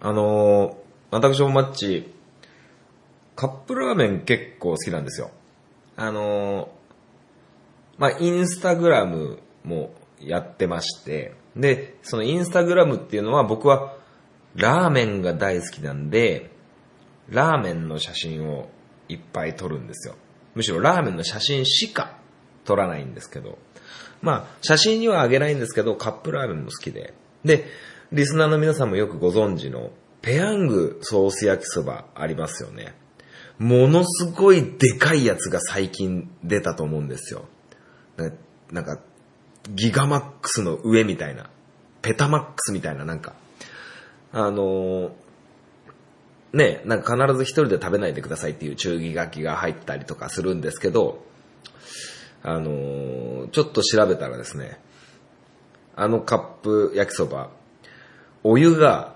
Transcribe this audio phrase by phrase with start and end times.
[0.00, 0.74] あのー、
[1.10, 2.12] 私もマッチ、
[3.36, 5.30] カップラーメン結構好きなんですよ。
[5.96, 6.68] あのー、
[7.98, 13.94] まあ、インスタグラムもやってまして、で、そのインスタグラムっていうのは僕は
[14.54, 16.50] ラーメンが大好きなんで、
[17.28, 18.70] ラーメンの写真を
[19.08, 20.14] いっぱい撮るんですよ。
[20.54, 22.16] むしろラーメンの写真しか
[22.64, 23.58] 撮らないんですけど、
[24.22, 27.14] まあ、写真にはあげないんですけど、カップラーメンも好きで。
[27.44, 27.66] で、
[28.12, 29.90] リスナーの皆さんもよくご存知の、
[30.20, 32.94] ペヤングソース焼きそばありますよね。
[33.58, 37.44] ものすごいでかいやつが最近出たと思うんですよ。
[38.72, 38.98] なんか、
[39.68, 41.50] ギガマックスの上みたいな、
[42.02, 43.34] ペタマックスみたいななんか、
[44.32, 45.10] あのー
[46.52, 51.24] ね、なんか必ず一人で食べないでくださいっていう注意書きが入ったりとかするんですけど、
[52.42, 54.80] あのーちょっと調べたらですね、
[55.94, 57.50] あのカップ焼きそば、
[58.42, 59.14] お湯が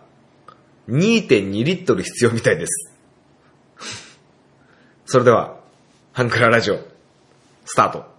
[0.88, 2.95] 2.2リットル必要みたいです。
[5.07, 5.59] それでは、
[6.12, 6.79] ハンクララジオ、
[7.65, 8.13] スタート。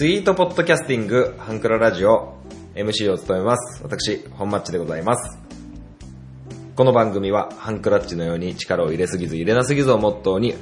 [0.00, 2.36] スイートポッドキャスティング、ハンクララジオ、
[2.76, 3.82] MC を務めます。
[3.82, 5.36] 私、本マッチでございます。
[6.76, 10.54] この番組は、ハンクラッチのように力を入れすぎず入れなすぎずをモットーに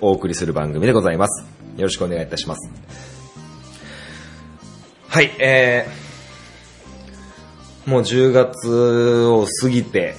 [0.00, 1.44] お送りする番組でございます。
[1.76, 2.70] よろしくお願いいたします。
[5.08, 10.14] はい、えー、もう10月を過ぎて、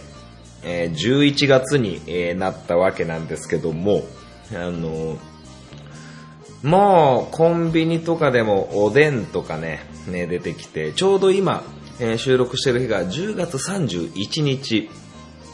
[0.65, 4.03] えー11月に、えーなったわけなんですけども、
[4.53, 5.17] あの
[6.63, 11.63] もうコンビニとかでもおでんとかね、ね出てきて、ちょうど今、
[11.99, 14.89] えー収録してる日が10月31日、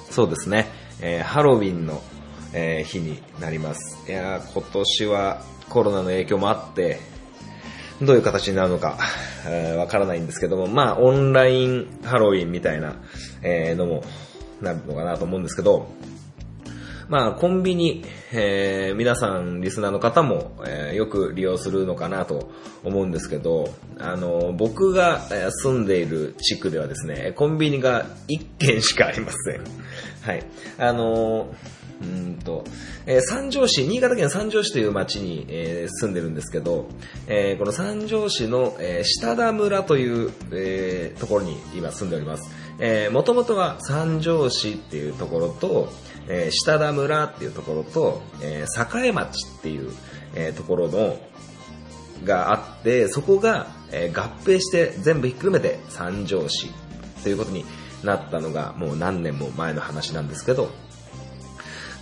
[0.09, 0.67] そうですね、
[1.01, 2.01] えーハロウィンの、
[2.53, 3.99] えー日になります。
[4.08, 6.99] いや今年はコロナの影響もあって、
[8.02, 8.97] どういう形になるのか、
[9.47, 12.95] えわからないんですけども、まあ、オンラインハロウィンみたいな、
[13.42, 14.03] えのも
[14.61, 15.87] なるのかなと思うんですけど、
[17.09, 22.52] まあ、コンビニ、えー皆さん、リスナーの方も、えーよく利用するのかなと
[22.83, 23.69] 思うんですけど、
[23.99, 25.21] あの、僕が
[25.52, 29.63] 住んでいる地区ではですね、コンビニが1軒しかありません。
[30.21, 30.43] はい。
[30.77, 31.53] あの、
[32.02, 32.63] うんと、
[33.05, 36.87] えー三条市、新潟県三条市という町に、えー住んでるんですけど、
[37.27, 42.49] えーこの三条市の、えー下田村という、えーところに今住んでおります。
[42.80, 45.89] えー、もともとは三条市っていうところと、
[46.28, 49.92] えー下田村っていうところと、えー栄町っていう、
[50.36, 51.17] えーところの、
[52.23, 56.72] があって、そこが、えー合併して全部ひっくるめて三条市
[57.23, 57.66] ということに
[58.04, 60.70] なったのがもう何年も前の話なんですけど、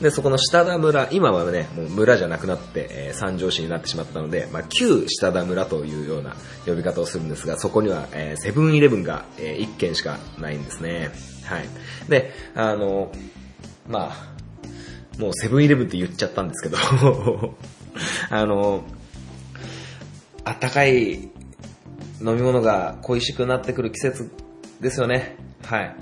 [0.02, 11.12] で、そこの下田村、今はね、もう村じゃなくなって、えー三条市になってしまったので、まあ、旧下田村というような呼び方をするんですが、そこには、えーセブンイレブンが、え1軒しかないんですね。
[11.46, 11.70] はい。
[12.10, 13.12] で、あの、
[13.92, 16.78] まあ、もうセブンイレブンって言っちゃったんですけど、
[18.30, 18.84] あの、
[20.44, 21.14] あったかい
[22.22, 24.32] 飲み物が恋しくなってくる季節
[24.80, 25.36] ですよね。
[25.66, 25.96] はい。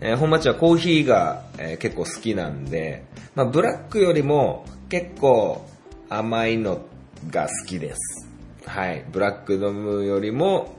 [0.00, 5.66] えー本町はコーヒーが、えー結構好きなんで、まあ、ブラックよりも結構
[6.08, 6.82] 甘いの
[7.30, 8.28] が好きです。
[8.66, 9.04] はい。
[9.12, 10.74] ブラック飲むよりも、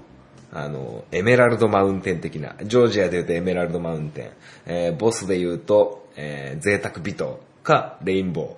[0.51, 4.29] あの、エメラルドマウンテン的な、ジョージアで言うとエメラルドマウンテン、
[4.65, 8.57] えーボスで言うと、えー贅沢ビトか、レインボ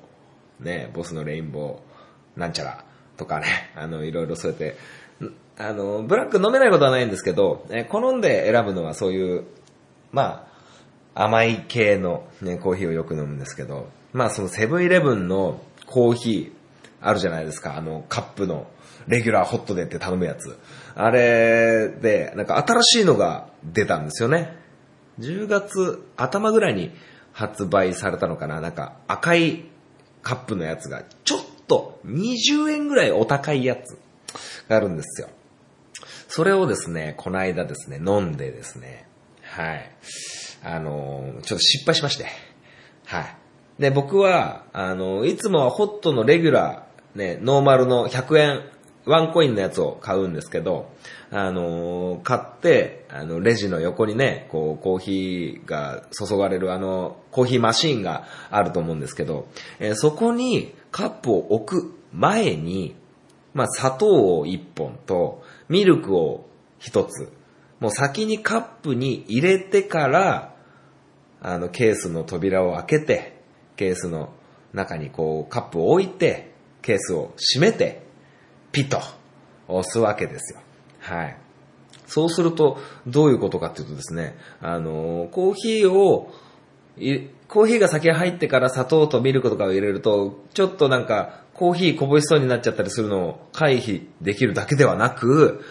[0.62, 0.64] ー。
[0.64, 2.84] ね、ボスのレインボー、なんちゃら、
[3.16, 4.76] とかね、 あの、いろいろそうやって、
[5.58, 9.46] あの、ブラック飲めないことはないんですけど、えー好んで選ぶのはそういう、
[10.12, 10.48] ま
[11.16, 16.58] あ、甘い系の、ね、コーヒーをよく飲むんですけど、まあそのセブンイレブンのコーヒー
[17.02, 18.68] あるじゃないですか、あのカップの
[19.08, 20.58] レギュラーホットでって頼むやつ。
[20.96, 24.56] あれで、なんか新しいのが出たんですよね。
[25.20, 26.94] 10月頭ぐらいに
[27.38, 28.60] 発売されたのかな？
[28.62, 29.66] なんか赤い
[30.24, 34.00] カップのやつがちょっと20円ぐらいお高いやつ
[34.68, 35.30] があるんですよ。
[36.28, 39.08] それをですね、この間ですね、飲んでですね、
[39.44, 39.92] はい。
[40.64, 42.26] あのちょっと失敗しまして、
[43.06, 43.36] はい。
[43.80, 48.62] で、僕は、あのいつもはホットのレギュラー、ね、ノーマルの100円、
[49.08, 50.92] ワンコインのやつを買うんですけど、
[51.32, 59.48] あのー買って、あの、レジの横にね、こう、コーヒーが注がれるあの、コーヒーマシーンがあると思うんですけど、
[59.80, 62.96] えーそこにカップを置く前に、
[63.54, 66.46] まあ、砂糖を1本と、ミルクを
[66.82, 67.32] 1つ、
[67.80, 70.56] もう先にカップに入れてから、
[71.42, 73.42] あの、ケースの扉を開けて、
[73.76, 74.34] ケースの
[74.74, 76.52] 中にこう、カップを置いて、
[76.82, 78.07] ケースを閉めて、
[78.72, 79.00] ピッと
[79.68, 80.60] 押すわけですよ。
[81.00, 81.38] はい。
[82.06, 86.32] そうすると、どういうことかっていうとですね、あの、コーヒーを、
[87.48, 95.64] コーヒーが先入ってから砂糖とミルクとかを入れると、ちょっとなんか、コーヒーこぼしそうになっちゃったりするのを回避できるだけではなく、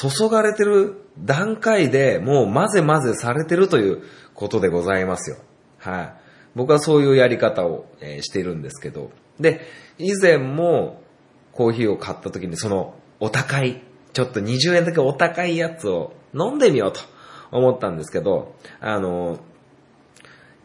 [0.00, 4.02] 注がれてる段階でもう混ぜ混ぜされてるという
[4.32, 5.36] ことでございますよ。
[5.78, 6.14] はい。
[6.54, 9.10] 僕はそういうやり方を、えしているんですけど。
[9.38, 9.60] で、
[9.98, 11.01] 以前も
[11.52, 13.82] コーヒーを買った時にそのお高い、
[14.12, 17.00] ちょっと20円だけお高いやつを飲んでみようと
[17.50, 19.38] 思ったんですけど、あの、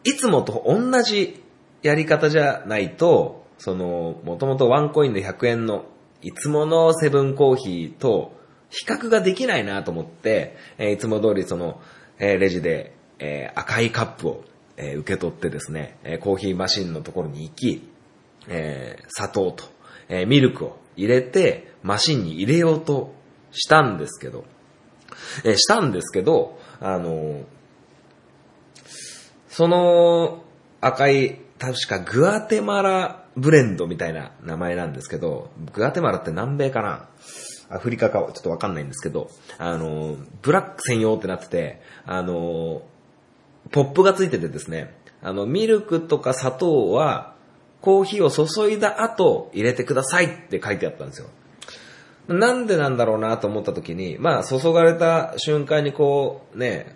[0.04, 1.42] いつもと同じ
[1.82, 5.84] やり方じゃないと、その、もともとワンコインで100円の
[6.22, 8.36] いつものセブンコーヒーと
[8.70, 11.80] 比較ができないなと思って、えいつも通りその、
[12.18, 14.44] えレジで、え赤いカップを、
[14.76, 17.88] え受け取ってですね、えコーヒーマシンのところに行き、
[18.48, 19.64] え砂糖と、
[20.08, 23.14] えーミルクを入れて、マシンに入れようと
[23.52, 24.44] したんですけど、
[25.44, 27.44] えーしたんですけど、あのー
[29.48, 30.44] その
[30.80, 37.08] 赤い、確かグアテマラブレンドみたいな名前なんですけど、グアテマラって南米かな？
[37.68, 42.82] アフリカかちょっとわかんないんですけど、あの、ブラック専用ってなってて、あの、
[43.72, 47.34] ポップがついててですね、あの、ミルクとか砂糖は、
[47.80, 51.28] コーヒーを注いだ後入れてくださいって書いてあったんですよ。
[52.28, 56.94] なんでなんだろうなと思った時に、まあ、注がれた瞬間にこう、ね、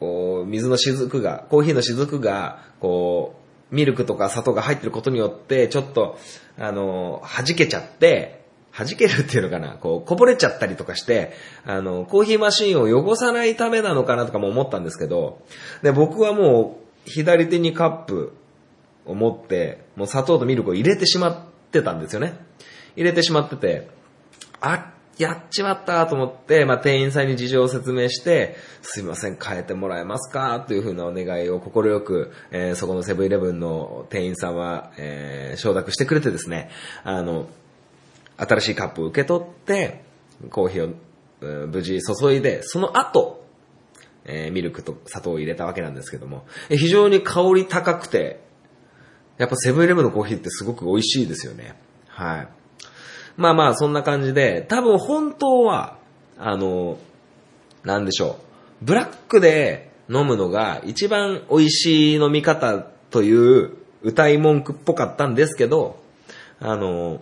[0.00, 3.36] こう、水の雫が、コーヒーの雫が、こ
[3.70, 6.18] う、ミルクとか砂糖が入ってることによって、ちょっと、
[6.58, 8.44] あの、弾けちゃって、
[8.76, 11.32] 弾けるっていうのかな、こう、こぼれちゃったりとかして、
[11.64, 15.40] あの、コーヒーマシンを汚さないためなのかなとかも思ったんですけど、
[15.82, 18.32] で、僕はもう、左手にカップ
[19.06, 21.38] を持って、もう砂糖とミルクを入れてしまっ
[21.70, 22.34] てたんですよね。
[22.96, 23.88] 入れてしまってて、
[24.60, 30.62] あ、やっちまったと思って、まあ、店員さんに事情を説明して、すいません、変えてもらえますか？
[30.68, 36.70] というふうなお願いを心く、えーそこのセブンイレブンの店員さんは、えー承諾してくれてですね、
[37.02, 37.48] あの、
[38.36, 40.02] 新しいカップを受け取って、
[40.50, 40.94] コーヒーを
[41.40, 43.42] うん無事注いで、その後、
[44.26, 48.44] えーミルクと砂糖を入れたわけなんですけども、非常に香り高くて、
[49.38, 51.74] やっぱセブンイレブンのコーヒーってすごく美味しいですよね。
[52.08, 52.48] はい。
[53.36, 55.98] まあまあ、そんな感じで、多分本当は、
[56.38, 56.98] あの、
[57.84, 58.38] なんでしょ
[58.82, 58.84] う。
[58.84, 62.78] ブラックで飲むのが一番美味しい飲み方
[63.10, 63.72] という
[64.02, 66.02] 歌い文句っぽかったんですけど、
[66.60, 67.20] あの、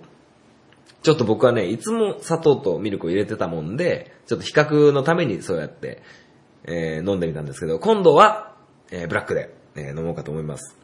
[1.02, 6.02] ちょっと僕はね、いつも砂糖とミルクを入れてたもんで、ちょっと比較のためにそうやって、
[6.64, 8.55] えー飲んでみたんですけど、今度は、
[8.90, 10.76] えーブラックで、えー飲もうかと思います。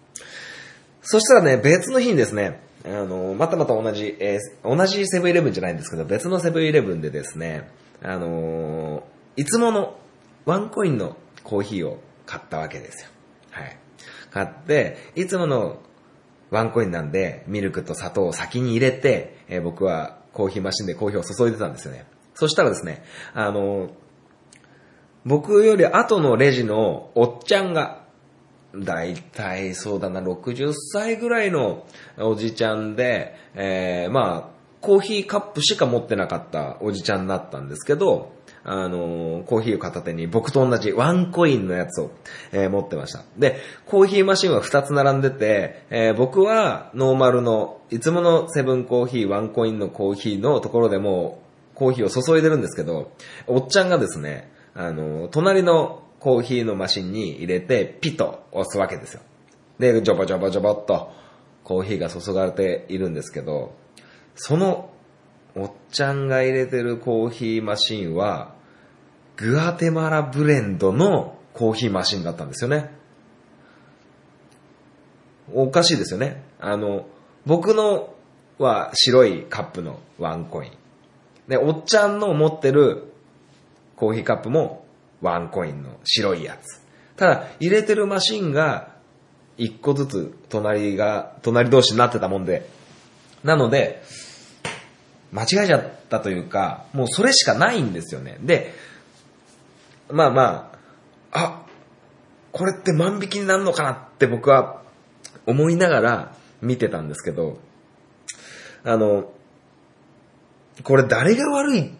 [1.03, 7.69] そしたらね、別の日にですね、あの、またまた同じ、えー同じセブンイレブンじゃないんですけど、別のセブンイレブンでですね、
[8.03, 9.03] あの
[9.37, 9.99] いつもの
[10.47, 13.11] ワンコインのコーヒーを買ったわけですよ。
[13.51, 13.77] はい。
[14.31, 15.81] 買って、いつもの
[16.51, 22.07] ワンコインなんで、ミルクと砂糖を先に入れて、えー僕はコーヒーマシンでコーヒーを注いでたんですよね。
[22.35, 23.05] そしたらですね、
[23.35, 23.91] あの
[25.27, 28.00] 僕より後のレジのおっちゃんが、
[28.75, 31.87] だいたいそうだな、60歳ぐらいの
[32.19, 42.11] おじちゃんで、えーまあ、コーヒーカップしか持ってなかったおじちゃんだったんですけど、あのーコーヒーを片手に僕と同じワンコインのやつを、
[42.53, 43.23] えー持ってました。
[43.39, 51.43] で、コーヒーマシンは2つ並んでて、えー僕はノーマルの、いつものセブンコーヒー、ワンコインのコーヒーのところでも
[51.75, 53.13] うコーヒーを注いでるんですけど、
[53.47, 59.21] おっちゃんがですね、あのー隣のコーヒーのマシンに入れて、ピッと押すわけですよ。
[59.79, 61.11] で、ジョボジョボジョボっと、
[61.65, 63.75] コーヒーが注がれているんですけど、
[64.35, 64.91] その、
[65.57, 68.55] おっちゃんが入れてるコーヒーマシンは、
[69.37, 72.91] グアテマラブレンドのコーヒーマシンだったんですよね。
[75.53, 76.45] おかしいですよね。
[76.61, 77.07] あの、
[77.47, 78.15] 僕の
[78.59, 80.73] は白いカップのワンコイン。
[81.49, 83.13] で、おっちゃんの持ってる
[83.97, 84.85] コーヒーカップも
[85.21, 86.81] ワンコインの白いやつ。
[87.17, 88.93] ただ、入れてるマシンが
[89.57, 92.69] 一個ずつ隣が、隣同士になってたもんで、
[93.45, 94.03] なので、
[95.33, 98.39] 間違えちゃったというか、もうそれしかないんですよね。
[98.41, 98.73] で、
[100.11, 100.73] まあま
[101.33, 101.67] あ、あ、
[102.53, 104.83] これって万引きになるのかなって僕は
[105.47, 107.59] 思いながら見てたんですけど、
[108.83, 109.33] あの、
[110.83, 111.91] これ誰が悪いっ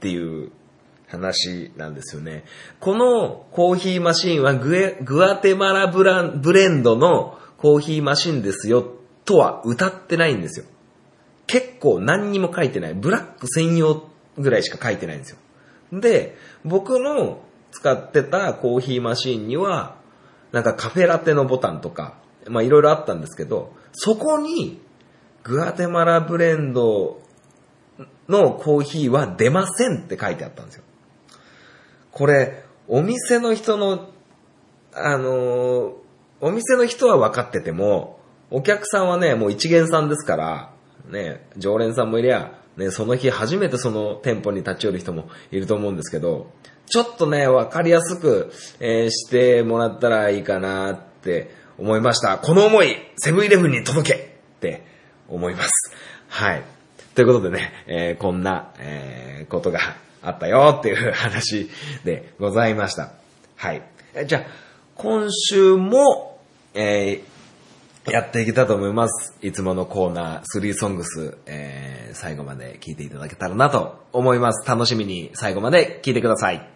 [0.00, 0.50] ていう
[1.06, 2.44] 話なんですよね。
[2.80, 8.84] このコーヒーマシンはグエグアテマラブランブレンドのコーヒーマシンですよ
[9.24, 10.66] とは歌ってないんですよ。
[11.46, 12.94] 結構何にも書いてない。
[12.94, 15.38] ブラック専用ぐらいしか書いてないんですよ。
[16.00, 19.96] で、僕の使ってたコーヒーマシンには、
[20.52, 24.80] なんかカフェラテのボタンとか、まあいろいろあったんですけど、そこに
[25.44, 27.20] グアテマラブレンド
[28.28, 30.84] のコーヒーは出ませんって書いてあったんですよ。
[32.16, 34.08] これ、お店の人の、
[34.94, 35.92] あのー
[36.40, 38.20] お店の人は分かってても、
[38.50, 40.70] お客さんはね、もう一元さんですから、
[41.10, 46.50] ね、常連さんもいりゃ、ね、その日初めてその店舗に立ち寄る人もいると思うんですけど、
[46.86, 52.38] ちょっとね、分かりやすく、えーしてもらったらいいかなって思いました。
[52.38, 54.86] この思い、セブンイレブンに届けって
[55.28, 55.70] 思います。
[56.28, 56.62] はい。
[57.14, 59.80] ということでね、えーこんな、えーことが
[60.26, 61.70] あったよっていう話
[62.04, 63.12] でございました。
[63.56, 63.82] はい。
[64.26, 64.42] じゃあ、
[64.94, 66.40] 今週も、
[66.74, 67.36] えー
[68.08, 69.34] やっていけたと思います。
[69.42, 74.66] いつものコーナー、3ソングス、えー最後まで聞いていただけたらなと思います。
[74.66, 76.75] 楽しみに最後まで聞いてください。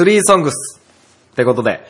[0.00, 0.80] 3ソングス
[1.32, 1.84] ってことで、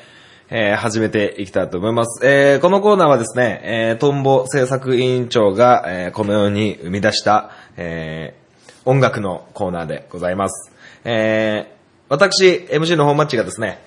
[0.51, 2.27] えー始めていきたいと思います。
[2.27, 8.45] えーこのコーナーはですね、えートンボ制作委員長が、えーこのように生み出した、えー
[8.85, 10.73] 音楽のコーナーでございます。
[11.05, 11.75] えー
[12.09, 13.79] 私、MC のホームマッチがですね、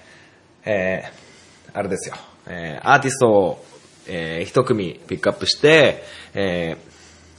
[0.65, 2.15] えーあれですよ、
[2.47, 3.65] えーアーティストを、
[4.07, 6.77] えー一組ピックアップして、え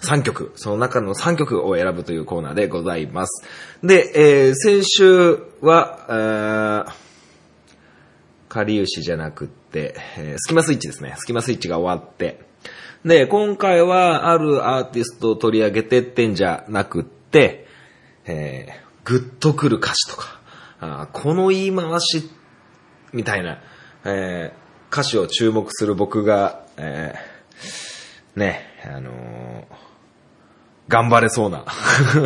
[0.02, 3.45] 3曲、その中の3曲を選ぶというコーナーでございます。
[3.83, 6.93] で、えー先週は、えー、
[8.49, 11.14] かりゆしじゃなくって、えースキマスイッチですね。
[11.19, 12.40] スキマスイッチが終わって。
[13.05, 17.67] で、今回はあるアーティストを取り上げてってんじゃなくって、
[18.25, 20.40] えーグッとくる歌詞とか、
[20.81, 22.31] あこの言い回し
[23.12, 23.62] みたいな、
[24.05, 29.88] えー歌詞を注目する僕が、えーね、あのー
[30.88, 31.64] 頑張れそうな、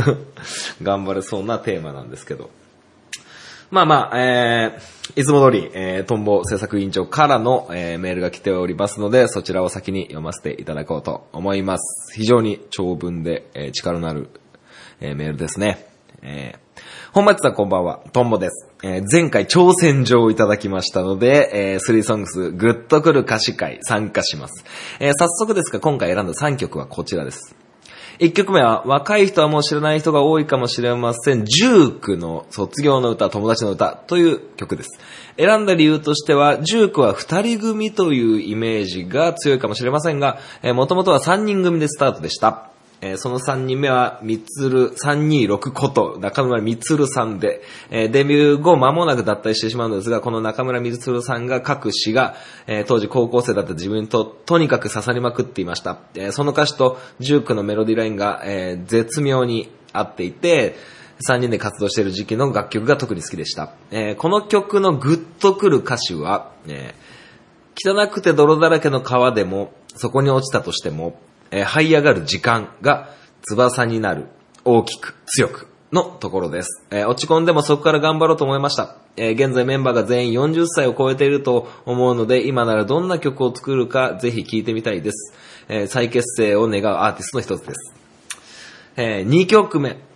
[0.83, 2.51] 頑張れそうなテーマなんですけど。
[3.73, 12.15] まあまあ、えー、いつも通り、えー、トンボ制作委員長からの、えー、メールが来ておりますので、そちらを先に読ませていただこうと思います。
[12.15, 14.29] 非常に長文で、えー力のある、
[15.01, 15.87] えーメールですね。
[16.21, 16.81] えー、
[17.13, 18.69] 本町さんこんばんは、トンボです。
[18.83, 24.67] えー前回挑戦状をいただきましたので、えー、スリーソングスグッとくる歌詞会参加します。
[25.01, 27.62] えー早速ですが今回選んだ3曲はこちらです。
[28.19, 31.45] 1曲目は若い人はもう知らない人が多いかもしれません。
[31.45, 34.99] ジュークの卒業の歌、友達の歌という曲です。
[35.37, 40.39] 選んだ理由としては、ジュークは2人組というイメージが強いかもしれませんが、
[40.75, 42.72] もともとは3人組でスタートでした。
[43.03, 52.37] えーその3人目は、みつる326こと、中村みつるさんで、えーデビュー後間もなく脱退してしまうのですが、この中村みつるさんが書く詩が、
[52.69, 55.99] えー当時高校生だった自分ととにかく刺さりまくっていました。
[56.15, 60.77] えその歌詞とジュークのメロディラインが、え絶妙に合っていて、
[61.29, 63.73] 3人で活動している時期の楽曲が特に好きでした。
[63.91, 66.95] えこの曲のグッとくる歌詞は、え
[67.75, 71.19] 汚くて泥だらけの川でも、そこに落ちたとしても、
[71.53, 73.11] えー這い上がる時間が
[73.43, 74.27] 翼になる、
[74.65, 76.85] 大きく、強くのところです。
[76.91, 78.97] えー落ち込んでもそこから頑張ろうと思いました。
[79.17, 85.35] えー現在メンバーが全員40歳を超えていると思うので、今ならどんな曲を作るかぜひ聴いてみたいです。
[85.69, 87.95] えー再結成を願うアーティストの一つです。
[88.97, 90.12] え2曲目。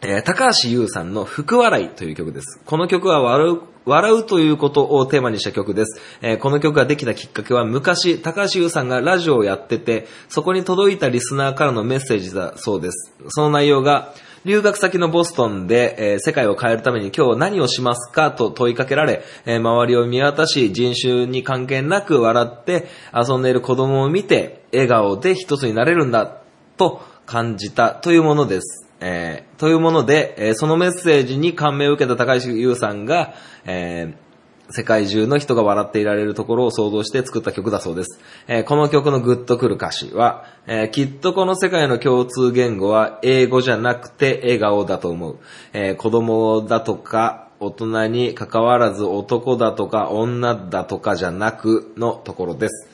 [0.00, 2.60] えー高橋優さんの福笑いという曲です。
[2.64, 6.00] この曲は笑う、笑うということをテーマにした曲です。
[6.22, 13.12] えーこの曲ができたきっかけは昔、高橋優さんがラジオをやってて、そこに届いたリスナーからのメッセージだそうです。
[13.28, 14.14] その内容が、
[14.44, 26.36] 留学先のボストンで、えー世界を変えるために今日何をしますかと問いかけられ、えー周りを見渡し、人種に関係なく笑って遊んでいる子供を見て、笑顔で一つになれるんだ、
[26.76, 28.87] と感じたというものです。
[29.00, 34.28] えーというもので、えーそのメッセージに感銘を受けた高橋優さんが、えー
[34.70, 38.20] 世界中の人が笑っていられるところを想像して作った曲だそうです。
[38.48, 45.38] えーこの曲のグッとくる歌詞は、えーきっとこの世界の共通言語は英語じゃなくて笑顔だと思う。
[45.72, 52.87] えー子供だとか大人に関わらず男だとか女だとかじゃなくのところです。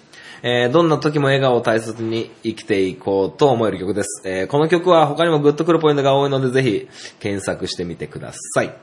[0.47, 4.21] えーどんな時も笑顔を大切に生きていこうと思える曲です。
[4.27, 8.75] えーこの曲は他にもグッとくるポイントが多いのでぜひ検索してみてください。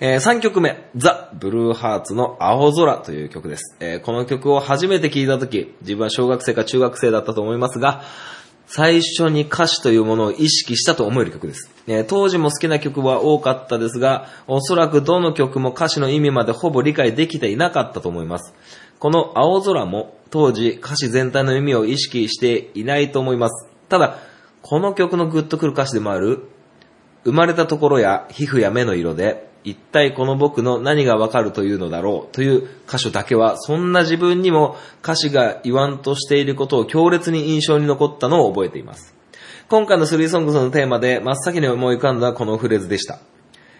[0.00, 3.76] え3曲目、ザ・ブルーハーツの青空という曲です。
[3.80, 8.02] えーこの曲を初めて聴いた時、自分は小学生か中学生だったと思いますが、
[8.66, 11.70] 最初に歌詞というものを意識したと思える曲です。
[11.86, 18.54] え当時も好きな曲は多かったですが、おそらくどの曲も歌詞の意味までほぼ理解できていなかったと思います。
[18.98, 23.66] この青空も当時歌詞全体の意味を意識していないと思います。
[23.88, 24.18] ただ、
[24.62, 26.44] この曲のグッとくる歌詞でもある、
[27.24, 39.14] 生まれたところや皮膚や目の色で、一体この僕の何がわかるというのだろうという箇所だけは、そんな自分にも歌詞が言わんとしていることを強烈に印象に残ったのを覚えています。
[39.68, 43.20] 今回のスリーソングスのテーマで真っ先に思い浮かんだこのフレーズでした。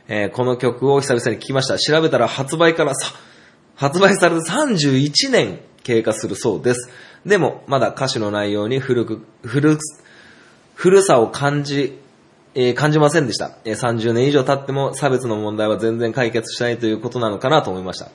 [0.09, 1.79] えーこの曲を久々に聴きました。
[1.79, 3.13] 調べたら発売からさ、
[3.75, 6.91] 発売されて31年経過するそうです。
[7.27, 9.79] でも、まだ歌詞の内容に古く、古、
[10.75, 11.99] 古さを感じ、
[12.55, 18.11] えー感じませんでした、えー30年以上経っても差別の問題は全然解決しないということなのかなと思いました。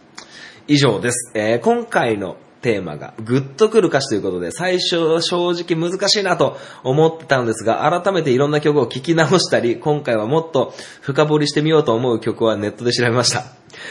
[0.68, 1.32] 以上です。
[1.34, 13.46] えー今回のテーマがグッとくる歌詞ということで、最初正直難しいなと思ってたのですが、改めていろんな曲を聴き直したり、今回はもっと深掘りしてみようと思う曲はネットで調べました。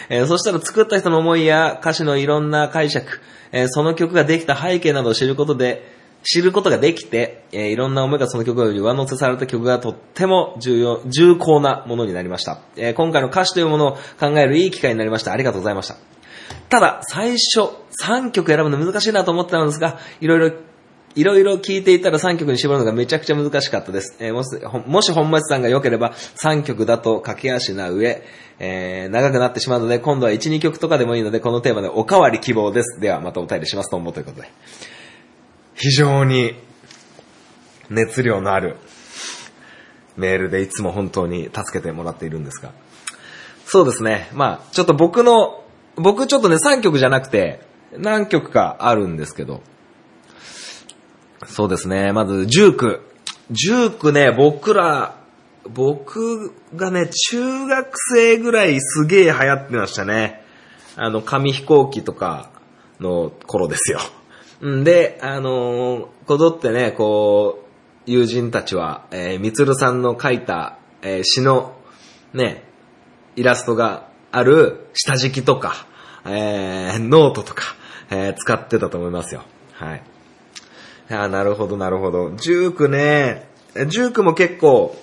[0.09, 3.21] えーそしたら作った人の思いや歌詞のいろんな解釈、
[3.53, 5.96] えーその曲ができた背景などを知ることで、
[6.29, 12.59] 知ることができて、えーいろんな思いがその曲より上乗せされた曲がとっても重要、重厚なものになりました。
[12.77, 15.33] えー今回の歌詞というものを考えるいい機会になりました。
[15.33, 15.97] ありがとうございました。
[16.69, 17.71] ただ、最初、
[18.05, 20.57] 3曲選ぶの難しいなと思ってたんですが、いろいろ、
[21.15, 24.17] いろいろ聞いていたら3曲に絞るのがめちゃくちゃ難しかったです。
[24.19, 24.49] えーもし、
[24.89, 28.23] もし本町さんが良ければ3曲だと駆け足な上、
[28.59, 32.99] えー長くなってしまうので、今度は1、2曲とかでもいいので、このテーマでおかわり希望です。
[33.01, 34.49] では、またお便りしますと思うということで。
[35.77, 36.55] 非常に
[37.91, 38.77] 熱量のある
[40.17, 42.73] メールでいつも本当に助けてもらっているんですが。
[43.67, 44.31] そうですね。
[44.33, 45.63] まあ、ちょっと僕の、
[45.97, 47.61] 僕ちょっとね、3曲じゃなくて、
[47.93, 49.63] 何曲かあるんですけど。
[51.47, 52.13] そうですね。
[52.13, 53.01] まず、ジューク。
[53.51, 55.17] ジュークね、僕ら、
[55.69, 60.43] 僕がね、中学生ぐらいすげえ流行ってましたね。
[60.97, 62.51] あの、紙飛行機とか
[63.01, 64.01] の頃ですよ。
[64.65, 67.63] んで、あのーこぞってね、こ
[68.07, 71.75] う、友人たちは、えー、みつるさんの書いた、えー詩の、
[72.33, 72.65] ね、
[73.37, 75.87] イラストがある下敷きとか、
[76.25, 77.63] えーノートとか、
[78.11, 79.43] えー使ってたと思いますよ。
[79.73, 80.03] はい。
[81.09, 82.33] いやーなるほど、なるほど。
[82.37, 83.49] ジュークね、
[83.89, 84.97] ジュークも結構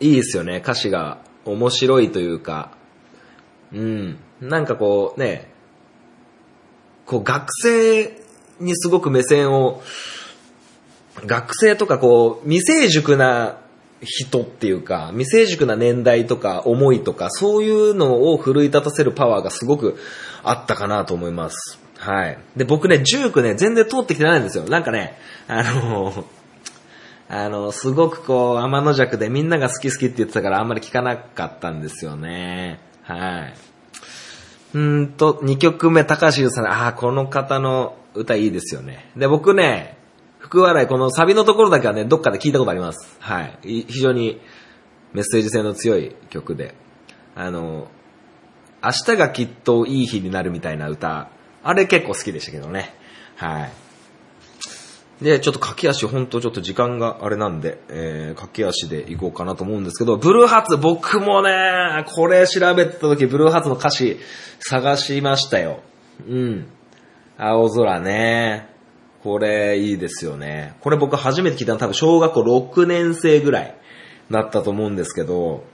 [0.00, 0.58] いいですよね。
[0.58, 2.72] 歌詞が面白いというか、
[3.72, 4.18] うん。
[4.40, 5.50] なんかこうね、
[7.06, 8.25] こう学生
[8.60, 9.82] にすごく目線を、
[11.24, 13.56] 学生とかこう未成熟な
[14.02, 19.96] 人っていうか、未成熟な年代とか思いとか、そういうのを奮い立たせるパワーがすごく
[20.42, 21.78] あったかなと思います。
[21.98, 22.38] はい。
[22.56, 24.64] で、僕ね、ジュークね、全然通ってきてないんですよ。
[24.64, 25.16] なんかね、
[25.48, 26.24] あの、
[27.28, 32.78] あの、すごくこう、天の弱でみんなが好き好きって言ってたからあんまり聞かなかったんですよね。
[33.02, 33.54] はい。
[34.74, 39.10] うんと、2曲目、高橋優さん、ああ、この方の歌いいですよね。
[39.16, 39.98] で、僕ね、
[40.38, 43.16] 福笑い、このサビのところだけはね、どっかで聞いたことあります。
[43.20, 43.58] はい。
[43.62, 44.40] 非常に
[45.12, 46.74] メッセージ性の強い曲で。
[47.34, 47.88] あの、
[48.82, 51.28] 明日がきっといい日になるみたいな歌、
[51.62, 52.94] あれ結構好きでしたけどね。
[53.36, 53.72] はい。
[55.24, 64.18] で、ちょっと駆け足、ほんとちょっと時間があれなんで、えー、駆け足で行こうかなと思うんですけど、ブルーハーツ、僕もね、これ調べた時、ブルーハーツの歌詞
[64.60, 65.80] 探しましたよ。
[66.28, 66.66] うん。
[67.38, 68.68] 青空ね。
[69.22, 70.76] これいいですよね。
[70.80, 73.74] これ僕初めて聞いたの多分小学校6年生ぐらい
[74.30, 75.64] だったと思うんですけど、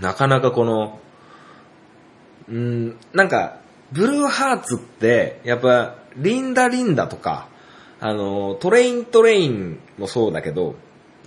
[0.00, 0.98] なかなかこの、
[2.48, 3.58] うん、なんか、
[3.92, 7.48] ブルーハーツって、やっぱ、リンダリンダとか、
[8.00, 10.74] あの、トレイントレインもそうだけど、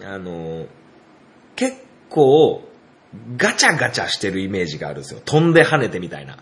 [0.04, 0.66] あの、
[1.56, 1.78] 結
[2.10, 2.64] 構、
[3.38, 5.22] ガチャガチャしてるイメージがあるんですよ。
[5.24, 6.38] 飛んで跳ねてみたいな。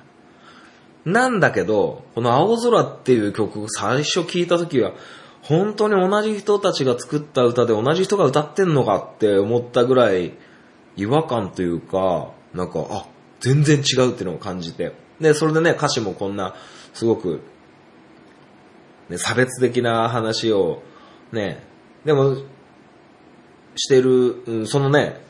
[1.06, 4.94] なんだけど、この青空っていう曲を、最初聞いた時は、
[5.42, 10.34] 本当に同じ人たちが作った歌で同じ人が歌ってんのかって思ったぐらい、
[10.96, 13.08] 違和感というか、なんか、あ、
[13.42, 14.94] 全然違うっていうのを感じて。
[15.20, 16.56] で、それでね、歌詞もこんな、
[16.94, 17.42] すごく、
[19.10, 20.82] ね、差別的な話を、
[21.34, 21.64] ね、
[22.06, 22.38] でも、
[23.76, 25.22] してる、うんそのね、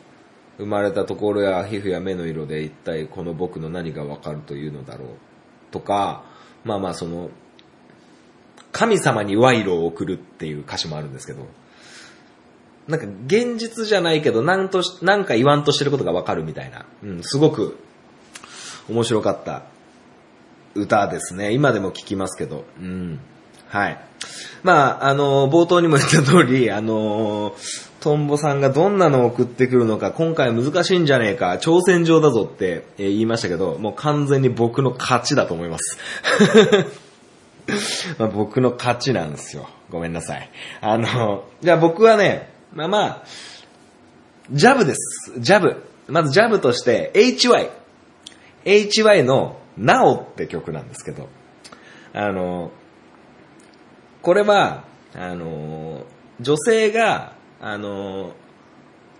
[0.58, 5.08] 生まれたところや皮膚や目の色で一体この僕の何がわかるというのだろう
[5.74, 6.24] とか、
[6.64, 7.30] まあまあその、
[8.72, 11.46] 神様に賄賂を送るっていう歌詞もあるんですけど、
[12.88, 17.78] なんか現実じゃないけど、なんとし、なんか言わんとしてることがわかるみたいな、うん、すごく
[18.90, 19.64] 面白かった
[20.76, 21.54] 歌ですね。
[21.54, 23.20] 今でも聞きますけど、うん。
[23.68, 23.98] はい。
[24.64, 27.56] まあ、あの、冒頭にも言った通り、あの、
[28.04, 35.98] トンボさんがどんなのを送ってくるのか、今回難しいんじゃねえか、挑戦状だぞってえ言いましたけど、もう完全に僕の勝ちだと思います。
[38.20, 39.70] ま僕の勝ちなんですよ。
[39.90, 40.50] ごめんなさい。
[40.82, 43.24] あの、じゃあ僕はね、まあまあ、
[44.52, 45.40] ジャブです。
[45.40, 45.82] ジャブ。
[46.10, 47.70] まずジャブとして、HY。
[48.66, 51.30] HY の Now って曲なんですけど、
[52.12, 52.72] あの、
[54.22, 54.84] これは、
[55.16, 56.02] あの、
[56.42, 58.34] 女性が、あの、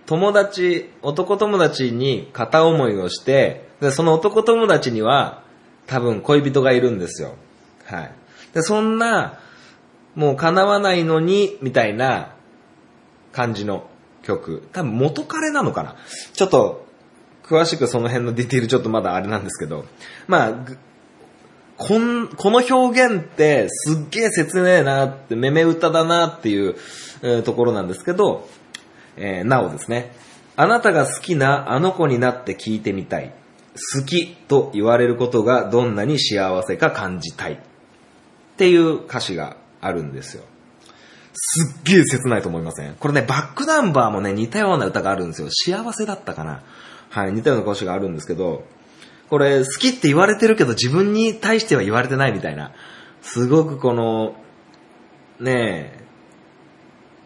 [0.04, 5.42] 友達、男友達に片思いをして、で、その男友達には
[5.86, 7.36] 多分恋人がいるんですよ。
[7.86, 8.12] はい。
[8.52, 9.40] で、そんな、
[10.14, 12.34] もう叶わないのに、みたいな
[13.32, 13.88] 感じの
[14.22, 14.68] 曲。
[14.72, 15.96] 多分元彼なのかな
[16.34, 16.84] ちょっと、
[17.44, 19.86] 詳しくその辺のディティールちょっとまだあれなんですけど、
[20.28, 20.54] まあ、
[21.78, 26.76] こん、この表現ってすっげえ切ねえなって、めめ歌だなっていう、
[27.44, 28.48] ところなんですけど、
[29.16, 30.12] えーなおですね。
[30.56, 33.32] あなたが好きなあの子になって聞いてみたい。
[33.96, 37.54] 好きと言われることがどんなに幸せか感じたい。
[37.54, 37.56] っ
[38.56, 40.44] ていう歌詞があるんですよ。
[41.32, 42.94] すっげえ切ないと思いません？
[42.94, 45.48] これね、バックナンバーもね、似たような歌があるんですよ。
[45.50, 46.62] 幸せだったかな？
[47.10, 48.62] はい、似たような歌詞があるんですけど、
[49.28, 52.72] これ好きって言われてるけど自分に対しては言われてないみたいな。
[53.22, 54.36] すごくこの、
[55.40, 56.03] ねえ、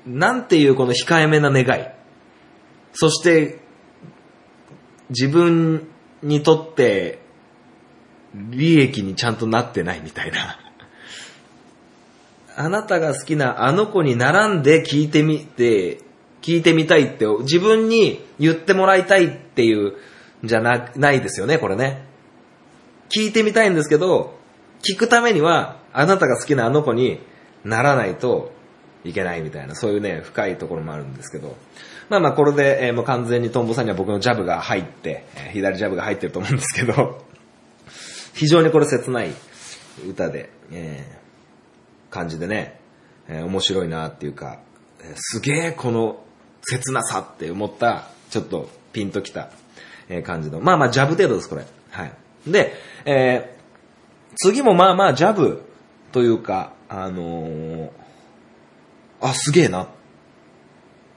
[0.07, 1.87] なんていうこの控えめな願い。
[2.93, 3.61] そして、
[5.11, 5.89] 自分
[6.23, 7.21] にとって
[8.35, 10.59] 利益にちゃんとなってないみたいな。
[12.57, 16.01] あなたが好きなあの子に並んで聞いてみて、
[16.43, 19.95] 聞いてみたいって自分に言ってもらいたいっていう
[20.45, 22.05] じゃな、ないですよね、これね。
[23.11, 24.39] 聞いてみたいんですけど、
[24.83, 27.21] 聞くためにはあなたが好きなあの子に
[27.65, 28.53] ならないと
[29.05, 31.57] いけないみたいな、そういうね、深いところもあるんですけど。
[32.09, 37.23] まあまあこれで、えーもう完全にトンボさんには僕のジャブが入って、えー左ジャブが入ってると思うんですけど、
[38.35, 39.31] 非常にこれ切ない
[40.09, 41.19] 歌で、えー
[42.13, 42.81] 感じでね、
[43.29, 44.61] えー面白いなっていうか、
[45.01, 46.23] えーすげえこの
[46.63, 49.51] 切なさって思った、ちょっとピンときた、
[50.09, 50.61] えー感じの。
[50.61, 51.65] まあまあジャブ程度です、これ。
[51.91, 52.13] はい。
[52.47, 52.73] で、
[53.05, 53.59] えー
[54.41, 55.63] 次もまあまあジャブ
[56.13, 57.91] というか、あのー
[59.21, 59.89] あ、すげえな。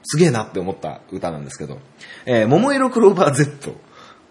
[0.04, 1.78] すげえなって思った歌なんですけど、
[2.26, 3.74] えー桃色クローバー Z。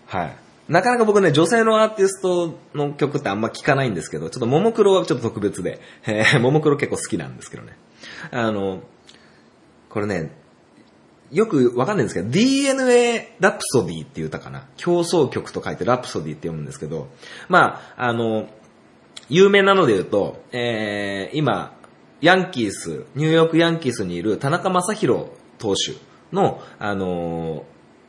[0.07, 0.35] はい。
[0.67, 7.77] なかなか僕ね、女性のアーティストの曲ってあんま聞かないんですけど、ちょっとももクロはちょっと特別で、えー、ももクロ結構好きなんですけどね。
[8.31, 8.81] あの、
[9.89, 10.31] これね、
[11.31, 14.65] よくわかんないんですけど、DNA ラプソディっていう歌かな。
[14.77, 17.07] 競争曲と書いてラプソディって読むんですけど、
[17.49, 18.47] まあ、あの、
[19.29, 21.73] 有名なので言うと、えー、今、
[22.21, 25.93] ヤンキース、ニューヨークヤンキースにいる田中将大投手
[26.35, 27.63] の、あのー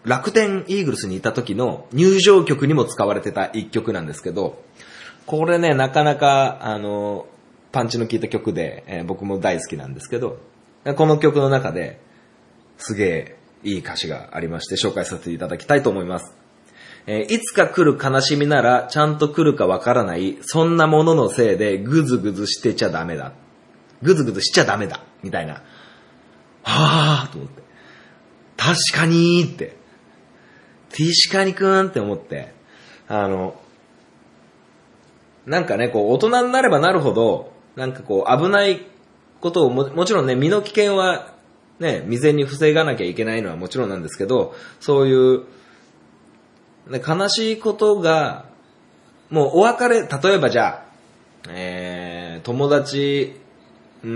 [0.05, 4.61] 楽天イーグルスにいた時の入場曲にも使われてた一曲なんですけど、
[5.27, 7.25] これね、なかなか、あのー
[7.71, 10.41] パンチの効いた曲で、えー僕も大好きなんですけど、
[10.97, 12.01] この曲の中で、
[12.79, 16.35] すげえいい歌詞がありまして紹介させていただきたいと思います。
[17.07, 23.33] えーいつか来る悲しみならちゃんと来るかわからない、そんなもののせいでぐずぐずしてちゃダメだ。
[24.03, 25.01] ぐずぐずしちゃダメだ。
[25.23, 25.63] みたいな。
[26.63, 27.63] はぁーと思って。
[28.57, 29.77] 確かにーって。
[30.91, 32.53] 確かにくーんって思って。
[33.09, 33.57] あの、
[35.47, 38.87] なんかね、こう、大人になればなるほど、なんかこう、危ない
[39.41, 41.33] ことをも、もちろんね、身の危険は、
[41.81, 45.45] ね、未然に防がなきゃいけないのはもちろんなんですけど、そういう、
[46.89, 48.47] ね悲しいことが、
[49.31, 50.85] もうお別れ、例えばじゃあ、
[51.49, 53.41] えー、友達、
[54.05, 54.11] うー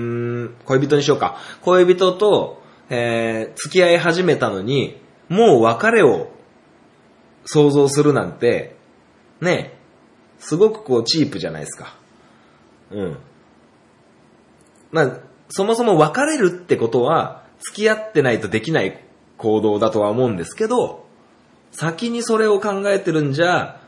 [0.45, 1.37] ん、恋人にしようか。
[1.63, 6.31] 恋人と、えー、付き合い始めたのに、もう別れを
[7.45, 8.77] 想像するなんて、
[9.41, 9.79] ね、
[10.39, 11.97] すごくこうチープじゃないですか。
[12.91, 13.17] うん。
[14.91, 19.03] まあ、そもそも別れるってことは、付き合ってないとできない
[19.39, 21.07] 行動だとは思うんですけど、
[21.73, 23.81] 先にそれを考えてるんじゃ、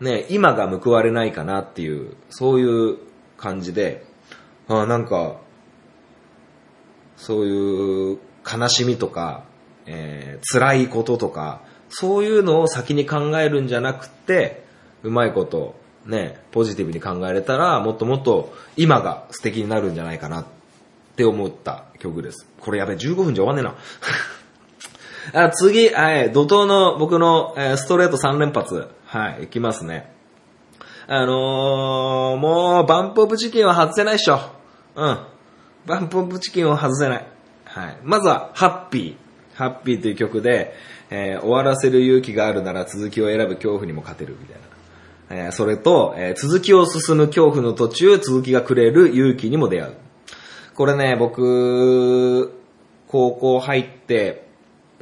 [0.00, 2.98] ね、今が報われないかなっていう、そういう
[3.36, 4.04] 感じで、
[4.68, 5.40] あなんか、
[7.16, 9.44] そういう悲しみとか、
[9.86, 14.64] えー辛いこととか、そういうのを先に考えるんじゃなくて、
[15.02, 15.74] うまいこと、
[16.04, 20.46] ね、ポジティブに考えれたら、もっともっと今が素敵になるんじゃないかなっ
[21.16, 22.46] て思った曲です。
[22.60, 25.46] これやべ、15分じゃ終わんねえな。
[25.46, 28.88] あ次、はい、怒涛の僕の、えストレート3連発。
[29.06, 30.12] はい、いきますね。
[31.08, 34.40] あのー、もう、バンプオブチキンは外せないっしょ。
[34.96, 35.18] うん。
[35.86, 37.26] バンプオブチキンを外せない。
[37.64, 37.98] はい。
[38.02, 39.16] まずは、ハッピー。
[39.54, 40.74] ハッピーという曲で、
[41.10, 44.56] えー終わらせる勇気があるなら続きを選ぶ恐怖にも勝てるみたい
[45.30, 45.44] な。
[45.44, 49.94] えーそれと、えー続きを進む恐怖の途中、続きがくれる勇気にも出会う。
[50.74, 52.52] これね、僕、
[53.08, 54.46] 高校入って、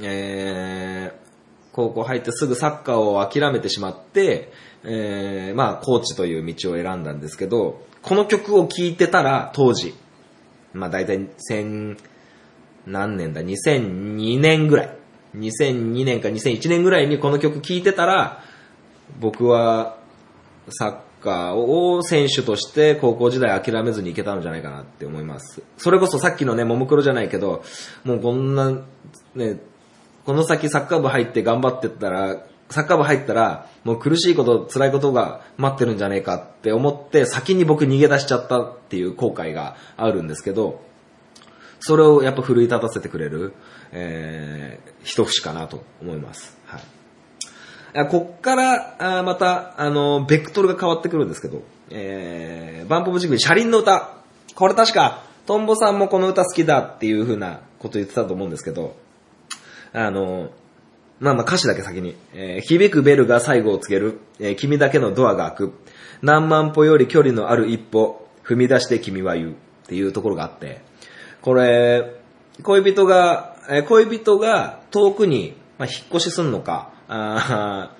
[0.01, 1.25] えー
[1.73, 4.53] 高校入ってすぐサッカーを諦めてしまって、
[4.85, 9.93] えーまあ、コーチという道を選んだんですけど、この曲を聴いてたら、当時、
[10.75, 11.97] まあ、大体、千、
[12.87, 14.99] 何年だ、2002年ぐらい。
[15.37, 18.43] 2002年か2001年ぐらいにこの曲聴いてたら、
[19.21, 19.99] 僕は、
[20.69, 25.63] サッカーを選手として高校時代諦めずにいけたんじゃないかなって思います。
[25.79, 27.63] それこそさっきのね、ももクロじゃないけど、
[28.05, 28.71] もうこんな、
[29.35, 29.59] ね、
[30.25, 40.83] この先サッカー部入って頑張ってったら、サッカー部入ったら、もう苦しいこと、辛いことが待ってるんじゃねえかって思って、先に僕逃げ出しちゃったっていう後悔があるんですけど、
[41.79, 43.53] それをやっぱ奮い立たせてくれる、
[43.93, 46.59] えー、一節かなと思います。
[46.67, 46.81] は
[48.03, 48.09] い。
[48.09, 54.17] こっから、あまた、あの、ベクトルが変わってくるんですけど、えー、バンポブジグリ車輪の歌。
[54.57, 58.97] これ確か、トンボさんもこの歌好きだっていう風なこと言ってたと思うんですけど、
[59.93, 60.51] あの、
[61.21, 62.17] まあまあ歌詞だけ先に。
[62.35, 64.21] えー響くベルが最後を告げる。
[64.41, 65.73] えー君だけのドアが開く。
[66.23, 68.29] 何万歩より距離のある一歩。
[68.45, 69.51] 踏み出して君は言う。
[69.53, 69.55] っ
[69.87, 70.83] ていうところがあって。
[71.43, 72.17] これ、
[72.63, 77.91] 恋人が、えー恋人が遠くに、まあ、引っ越しすんのか、あ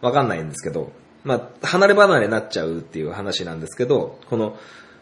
[0.00, 4.56] わかんないんですけど、まあ、離れ離れになっちゃうっていう話なんですけど、この、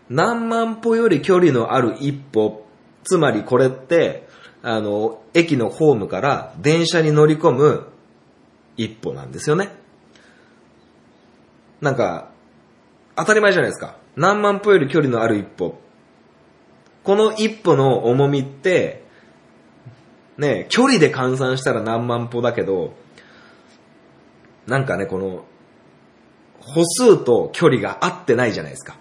[0.09, 2.67] 何万歩より距離のある一歩、
[3.05, 4.29] つまりこれって、
[4.63, 7.89] あの、駅のホームから電車に乗り込む
[8.77, 9.71] 一歩なんですよね。
[11.81, 12.31] なんか、
[13.17, 13.97] 当たり前じゃないですか。
[14.17, 15.81] 何万歩より距離のある一歩。
[17.03, 19.05] この一歩の重みって、
[20.39, 22.95] ね、距離で換算したら何万歩だけど、
[24.67, 25.45] なんかね、この、
[26.61, 28.97] 歩数と距離が合ってないじゃないですか。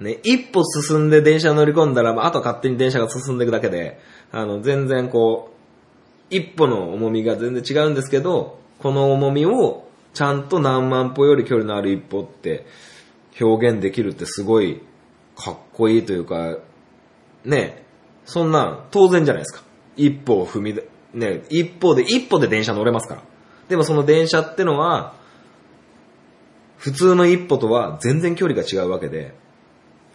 [0.00, 4.00] ね、一歩進んで電車乗り込んだら、まあ、あと勝手に電車が進んでいくだけで、
[4.34, 12.66] あの、全然こう、一歩の重みが全然違うんですけど、この重みをちゃんと何万歩より距離のある一歩って
[13.40, 14.82] 表現できるってすごい
[15.36, 16.58] かっこいいというか、
[17.44, 17.84] ね、
[18.24, 19.62] そんな当然じゃないですか。
[19.96, 23.22] 一歩を踏みで、ね、一歩で、一歩で電車乗れますから。
[23.68, 25.14] でもその電車ってのは、
[26.76, 29.32] 普通の一歩とは全然距離が違うわけで、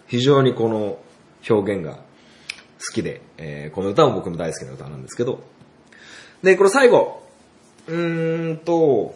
[0.07, 0.99] 非常にこの
[1.49, 2.08] 表現が
[2.79, 5.43] 好きで、えーこの歌も僕の大好きな歌なんですけど、
[6.43, 7.23] で、これ最後、
[7.87, 9.15] うーんと、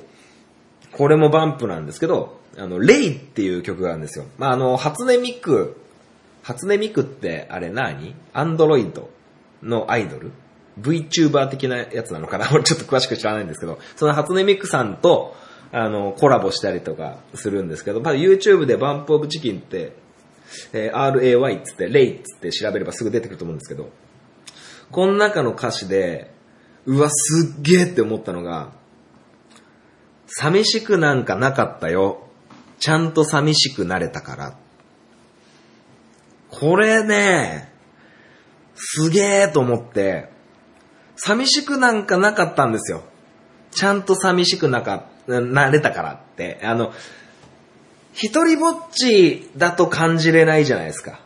[0.92, 4.26] これもバンプなんですけど、あの、レイっていう曲があるんですよ。
[4.38, 5.78] まあ、あの、初音ミク、
[6.44, 8.16] 初音ミクってあれ何？
[8.34, 9.10] アンドロイド
[9.64, 10.32] のアイドル
[10.80, 12.50] ?VTuber 的なやつなのかな？
[12.54, 15.36] 俺ちょっと詳しく知らないんですけど、その初音ミクさんと、
[15.72, 19.94] あの、コラボしたりとかするんですけど、まあ、YouTube でバンプオブチキンって、
[20.74, 23.90] えー RAY っつって、レイっつって調べればすぐ出てくると思うんですけど、
[24.92, 26.32] この中の歌詞で、
[26.86, 28.72] うわ、すっげえって思ったのが、
[30.28, 32.28] 寂しくなんかなかったよ。
[32.80, 34.58] ちゃんと寂しくなれたから。
[36.50, 37.72] これね、
[38.76, 40.30] すげえと思って、
[41.16, 43.04] 寂しくなんかなかったんですよ。
[43.72, 46.60] ちゃんと寂しくなか、なれたからって。
[46.64, 46.94] あの、
[48.14, 51.20] 一人ぼっちだと感じれないじゃないですか。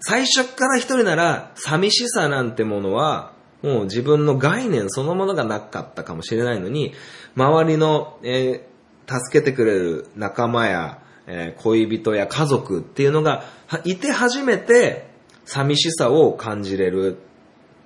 [0.00, 6.94] 最初から一人なら、寂しさなんてものは、もう自分の概念そのものがなかったかもしれないのに、
[7.36, 8.70] 周りの、えー
[9.12, 13.42] 助けてくれる仲間や、えー恋人や家族っていうのが
[13.82, 15.08] いて初めて
[15.44, 17.18] 寂しさを感じれる。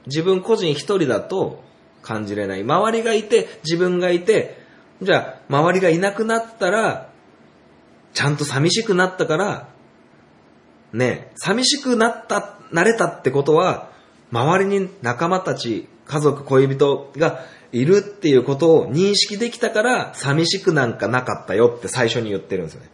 [0.07, 1.65] 自分個人一人だと
[2.03, 2.63] 感じれない。
[2.63, 4.59] 周りがいて、自分がいて、
[5.01, 7.11] じゃあ周りがいなくなったら、
[8.15, 9.69] ちゃんと寂しくなったから、
[10.93, 13.91] ね、寂しくなった、なれたってことは、
[14.33, 22.91] 周りに仲間たち、家族、恋人がいるっていうことを認識できたから、寂しくなんかなかったよって最初に言ってるんですよね。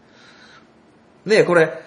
[1.26, 1.82] で、これ、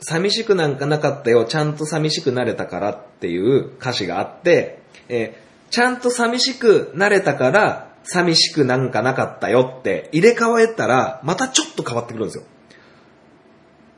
[0.00, 12.44] 寂しくなんかなかったよ、ちゃんと寂しくなれたからっていう歌詞があって、えーちゃんと寂しくなれたから、寂しくなんかなかったよって入れ替えたら、またちょっと変わってくるんですよ。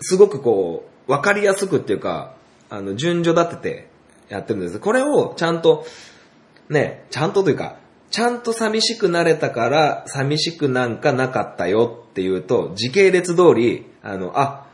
[0.00, 2.34] すごくこう、わかりやすくっていうか、
[2.68, 3.88] あの、順序立てて
[4.28, 4.80] やってるんです。
[4.80, 5.86] これをちゃんと、
[6.68, 7.76] ね、ちゃんとというか、
[8.10, 14.66] ちゃんと寂しくなれたから、寂しくなんかなかったよっていうと、時系列通り、あの、あ、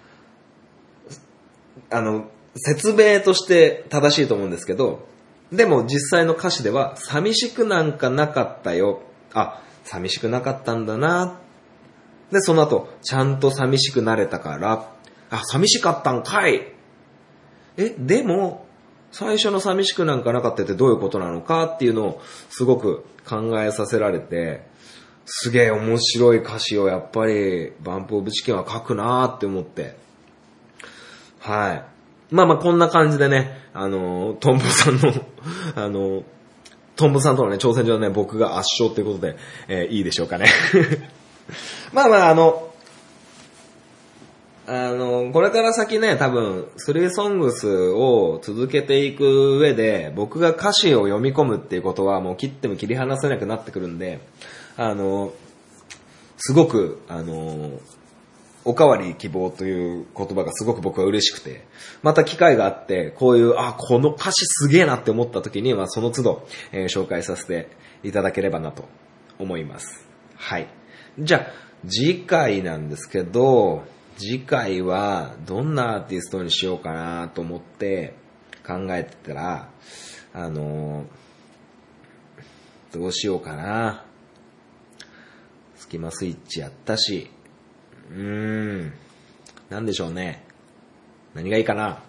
[1.90, 5.06] あの、説明として正しいと思うんですけど、
[5.52, 9.02] でも実際の歌詞では、寂しくなんかなかったよ。
[9.36, 11.38] あ、寂しくなかったんだな。
[12.32, 14.90] で、その後、ちゃんと寂しくなれたから、
[15.30, 16.72] あ、寂しかったんかい。
[17.76, 18.66] え、でも、
[19.12, 24.66] 最初の寂しくなんかなかったってどういうことなのかっていうのをすごく考えさせられて、
[25.26, 29.96] すげえ面白い歌詞をやっぱりバンプオブチキンは書くなーって思って。
[31.40, 31.84] はい。
[32.30, 35.12] まあまあこんな感じでね、あのー、トンボさんの、
[35.76, 36.24] あのー、
[36.96, 39.36] トンボさんとのね、挑戦状ね、僕が圧勝ということで、
[39.68, 40.46] えーいいでしょうかね。
[41.92, 42.66] まあまああの、
[44.68, 54.18] あの、これから先ね、多分、スリーソングスを続けていく上で、僕が歌詞を読み込むっていうことはもう切っても切り離せなくなってくるんで、
[54.76, 55.32] あの、
[56.38, 57.70] すごく、あの、
[58.66, 61.64] おかわり希望という言葉がすごく僕は嬉しくて、
[62.02, 67.68] また機会があって、こういう、あ、この歌詞すげえなって思った時には、その都度、えー紹介させて
[68.02, 68.84] いただければなと
[69.38, 70.06] 思います。
[70.34, 70.66] はい。
[71.18, 73.84] じゃあ、次回なんですけど、
[74.18, 78.14] 次回はどんなアーティストにしようかなと思って
[78.66, 79.68] 考えてたら、
[80.34, 81.26] あのー
[82.92, 84.04] どうしようかな。
[85.76, 87.30] スキマスイッチやったし、
[88.10, 88.92] うーん、
[89.70, 90.44] なんでしょうね。
[91.34, 92.02] 何がいいかな。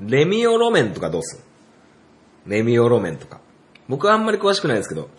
[0.00, 1.38] レミオロメンとかどうす
[2.46, 2.50] ん？
[2.50, 3.40] レミオロメンとか。
[3.88, 5.10] 僕はあんまり詳しくないですけど、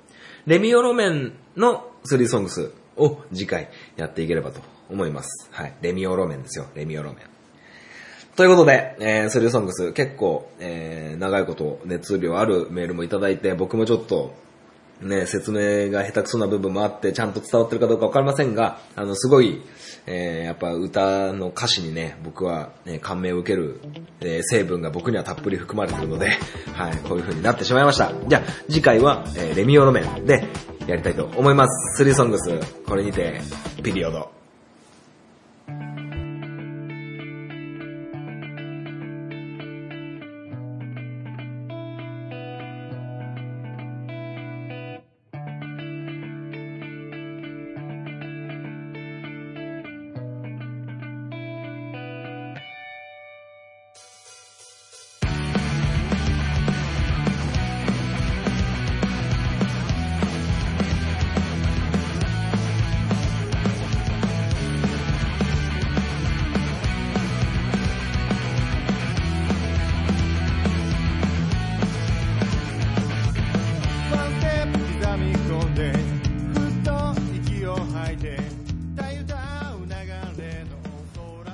[0.45, 5.49] レミオロメンのスリーソングスを次回やっていければと思います。
[5.51, 5.73] はい。
[5.81, 6.67] レミオロメンですよ。
[6.75, 7.19] レミオロメン。
[8.35, 14.33] ということで、えー、スリーソングス結構、えー、長いこと熱量あるメールもいただいて、僕もちょっと、
[15.01, 19.61] ね、説明が下手くそな部分もあって、ちゃんと伝わってるかどうかわかりませんが、あの、すごい、
[20.05, 23.79] えー、やっぱ歌の歌詞にね、僕は、ね、感銘を受ける、
[24.21, 26.29] えー成分が僕にはたっぷり含まれてるので、
[26.73, 28.11] はい、こういう風になってしまいました。
[28.27, 30.47] じゃあ、次回は、えーレミオロメンで
[30.87, 31.97] やりたいと思います。
[31.97, 33.41] スリーソングス、これにて、
[33.83, 34.38] ピリオド。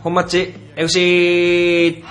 [0.06, 2.04] 本マッチ FC!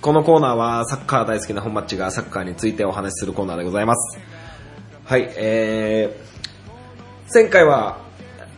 [0.00, 4.18] このコーナーはサッカー大好きな本マッチがサッカーについてお話しするコーナーでございます。
[5.04, 7.98] はい、えー、前回は、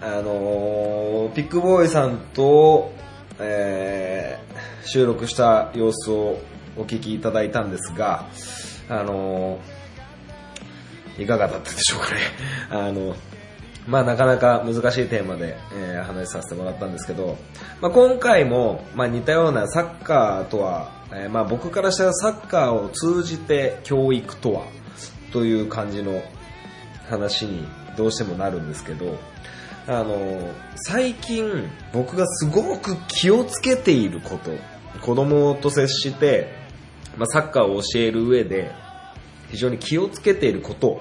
[0.00, 2.92] あのーピックボーイさんと、
[3.40, 6.38] えー、収録した様子を
[6.76, 8.28] お聞きいただいたんですが、
[8.88, 12.20] あのーいかがだったでしょうかね。
[12.70, 13.16] あの、
[13.86, 17.36] まあなかなか難しいテーマで、えー話させてもらったんですけど、
[17.80, 24.64] まあ、今回も、まあ、似たようなサッカーとは、えーまあ僕からしたらサッカーを通じて教育とは
[25.32, 26.22] という感じの
[27.08, 29.18] 話にどうしてもなるんですけど、
[29.86, 34.50] あの、最近僕がすごく気をつけていること、
[35.00, 36.52] 子供と接して、
[37.16, 38.72] まあ、サッカーを教える上で
[39.50, 41.00] 非常に気をつけていること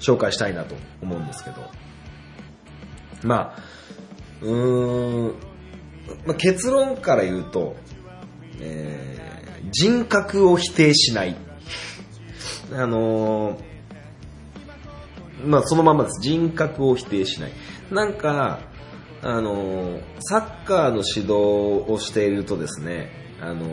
[0.00, 1.62] 紹介したいなと思うんですけど、
[3.22, 3.62] まあ、
[4.42, 5.34] うーん、
[6.26, 7.76] まあ、結論から言うと、
[8.60, 9.20] えー
[9.72, 11.36] 人格を否定しない。
[12.72, 13.70] あのー
[15.44, 16.20] まあそのままです。
[16.20, 17.52] 人格を否定しない。
[17.90, 18.60] なんか、
[19.22, 23.64] あのーサッカーの指導をしているとですね、あの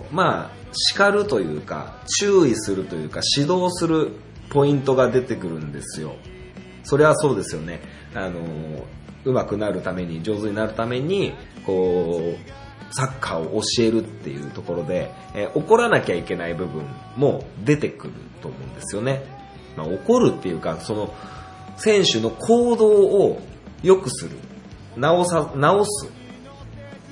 [0.00, 4.12] ーまあ、叱るというか、注意するというか、指導する
[4.50, 6.14] ポイントが出てくるんですよ。
[6.84, 7.80] それはそうですよね。
[8.14, 8.82] あのー
[9.24, 11.32] うまくなるために、上手になるために、
[11.66, 16.84] こう、サッカーを教えるっていうところで、えー怒らなきゃいけない部分
[17.16, 19.24] も出てくると思うんですよね。
[19.76, 21.12] まあ、怒るっていうか、その、
[21.76, 23.42] 選手の行動を
[23.82, 24.36] 良くする。
[24.96, 26.08] 直さ、直す。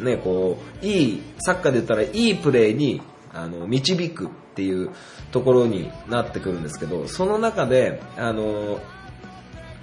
[0.00, 4.90] ね、こう、いい、サッカーで言ったらいいプレーに、あの、導くっていう
[5.32, 8.80] ところになってくるんですけど、その中で、あの、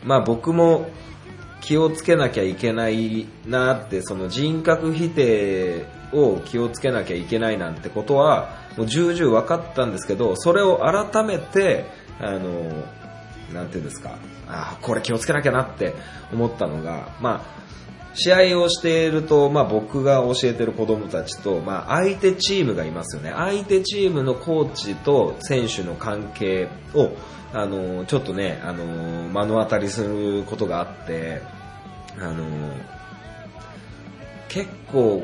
[0.03, 0.89] まあ僕も
[1.61, 11.85] 気をつけなきゃいけないなって、その人格否定を気をつけなきゃいけないなんてことは、もう重々分かったんですけど、それを改めて、
[12.19, 12.83] あの、
[13.53, 14.17] なんていうんですか、
[14.47, 15.93] あーこれ気をつけなきゃなって
[16.33, 17.60] 思ったのが、まあ、
[18.13, 23.31] 試合をしていると、まあ、僕が教えている子供たちと、まあ、相手チームがいますよね。
[23.33, 27.11] 相手チームのコーチと選手の関係を、
[27.53, 31.41] あの、ちょっとね、あの、目の当たりすることがあって、
[32.19, 32.45] あの、
[34.49, 35.23] 結構、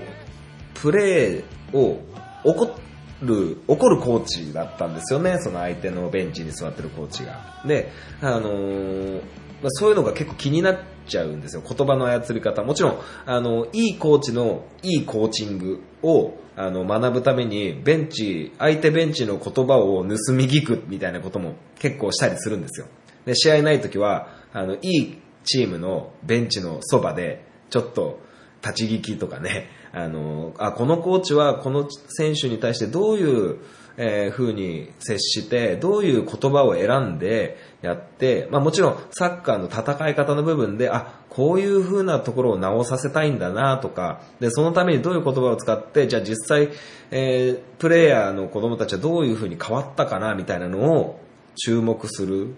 [0.74, 2.02] プレーを
[2.44, 2.76] 怒
[3.22, 5.38] る、怒るコーチだったんですよね。
[5.40, 7.62] その相手のベンチに座ってるコーチが。
[7.66, 9.20] で、あの
[9.62, 11.64] まあそういうのが結構気になってちゃうんですよ。
[11.68, 12.64] 言葉の操り方。
[12.64, 22.88] もちろん、あの、いいコーチのいいコーチングを、あの、学ぶために、ベンチ、相手ベンチの言葉を盗み聞くみたいなことも結構したりするんですよ。
[23.26, 28.20] で、試合ない時は、あの、いいチームのベンチのそばで、ちょっと、
[28.62, 33.58] 立ち聞きとかね、あの、あ、このコーチはこの選手に対してどういう、
[34.00, 46.70] えー風に接して、どういう言葉を選んでやって、まあもちろんサッカーの戦い方の部分で、あ、こういう風なところを直させたいんだなとか、で、そのためにどういう言葉を使って、じゃあ実際、
[47.12, 51.20] えープレイヤーの子供たちはどういう風に変わったかなみたいなのを
[51.64, 52.56] 注目する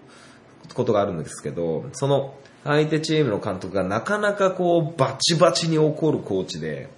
[0.74, 6.88] ことがあるんですけど、その相手チームの監督がなかなかこうバチバチに怒るコーチで、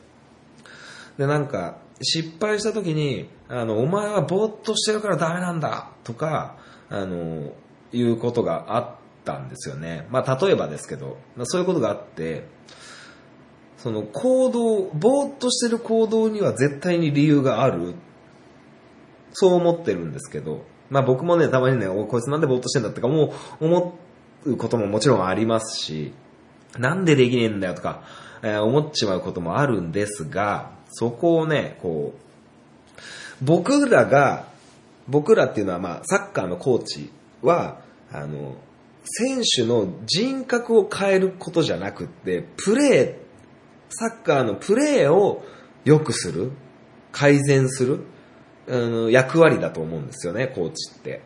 [1.19, 6.57] で、なんか、失敗した時に、あの、お前はぼーっとしてるからダメなんだとか、
[6.89, 7.53] あの、
[7.93, 10.07] いうことがあったんですよね。
[10.11, 12.45] まあ、例えばですけど、まあそういうことがあって、
[13.79, 17.95] その行動、ぼーっとしてる行動には絶対に理由がある。
[19.33, 23.99] そう思ってるんですけど、まあ僕もね、たまにね、おこいつなんでぼーっとしてんだってか、もう思
[24.45, 26.13] うことももちろんありますし、
[26.79, 28.03] なんでできねえんだよとか、
[28.43, 34.47] えー思っちまうこともあるんですが、そこをね、こう、僕らが、
[35.09, 37.11] 僕らっていうのはまあ、サッカーのコーチ
[37.43, 37.82] は、
[38.13, 38.57] あの、
[39.05, 43.17] 選手の人格を変えることじゃなくって、プレー、
[43.89, 45.45] サッカーのプレーを
[45.85, 46.53] 良くする、
[47.11, 48.01] 改善する、
[48.69, 51.23] あの役割だと思うんですよね、コーチって。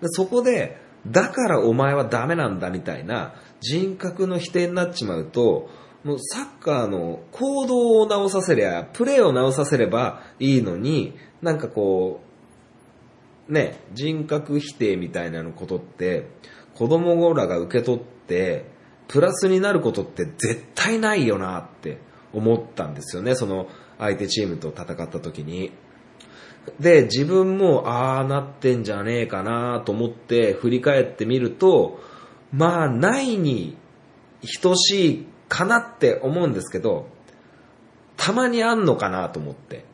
[0.00, 5.68] でそこで、だからお前はダメなんだみたいな人格の否定になっちまうと、
[6.02, 12.33] もうサッカーの行動を直させりゃ、プレーを直させればいいのに、なんかこう、
[13.48, 16.28] ね、人格否定みたいなのことって、
[16.74, 18.64] 子供らが受け取って、
[19.08, 21.98] プラスになることって絶対ないよなって
[22.32, 23.68] 思ったんですよね、その
[23.98, 25.72] 相手チームと戦った時に。
[26.80, 32.00] で、自分も、ああなってんじゃねえかなと思って振り返ってみると、
[32.52, 33.76] まあ、ないに
[34.62, 37.08] 等しいかなって思うんですけど、
[38.16, 39.84] たまにあんのかなと思って。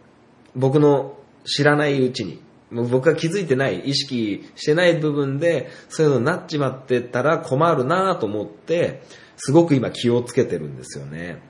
[0.55, 2.41] 僕の知らないうちに。
[2.73, 9.03] 僕が気づいてない、意識してない部分で、そういうのになっちまってたら困るなと思って、
[9.37, 11.43] すごく今気をつけてるんですよね。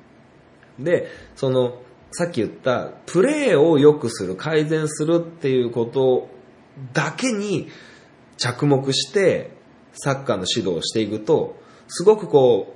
[0.79, 6.29] で、その、さっき言った、プレーを良くする、改善するっていうこと
[6.93, 7.69] だけに
[8.37, 9.51] 着目して、
[9.93, 11.57] サッカーの指導をしていくと、
[11.89, 12.75] すごくこ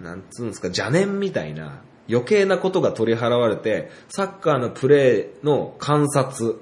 [0.00, 6.60] う、なんつうんですか、邪念みたいな余計なことが取り払われて、サッカーのプレーの観察、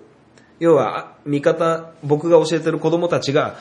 [0.60, 3.56] 要は、味方、僕が教えてる子供たちが、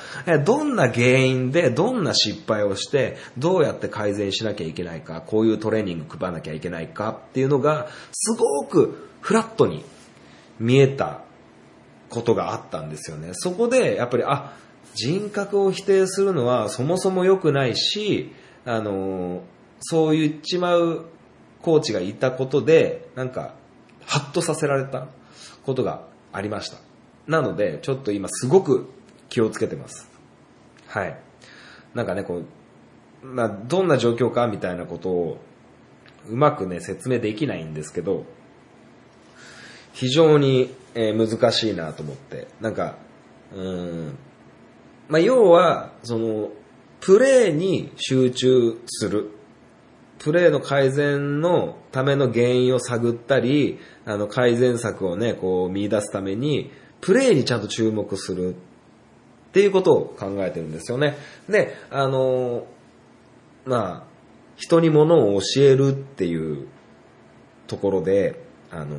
[0.45, 9.83] どんな原因で、どんな失敗をして、どうやって改善しなきゃいけないか、こういうトレーニング配らなきゃいけないかっていうのが、すごくフラットに
[10.59, 11.21] 見えた
[12.09, 13.29] ことがあったんですよね。
[13.33, 14.53] そこで、やっぱり、あ、
[14.93, 18.31] 人格を否定するのはそもそも良くないし、
[18.65, 19.41] あの、
[19.81, 21.05] そう言っちまう
[21.61, 23.55] コーチがいたことで、なんか、
[24.05, 25.07] ハッとさせられた
[25.65, 26.77] ことがありました。
[27.27, 28.89] なので、ちょっと今すごく
[29.29, 30.09] 気をつけてます。
[30.87, 31.17] はい。
[31.93, 32.43] なんかね、こ
[33.23, 35.37] う、まあ、どんな状況かみたいなことを、
[36.29, 38.25] うまくね、説明できないんですけど、
[39.93, 42.47] 非常に、えー難しいなと思って。
[42.61, 42.97] なんか、
[43.55, 44.17] うん、
[45.07, 46.51] まあ、要は、その、
[46.99, 49.31] プレーに集中する。
[50.19, 56.71] プレーの改善のための原因を探ったり、あの、改善策をね、こう見出すために、
[57.03, 58.57] プレーにちゃんと注目するっ
[59.51, 61.17] ていうことを考えてるんですよね。
[61.49, 62.65] で、あの、
[63.65, 64.13] まあ、
[64.55, 66.67] 人に物を教えるっていう
[67.67, 68.41] ところで、
[68.71, 68.95] あの、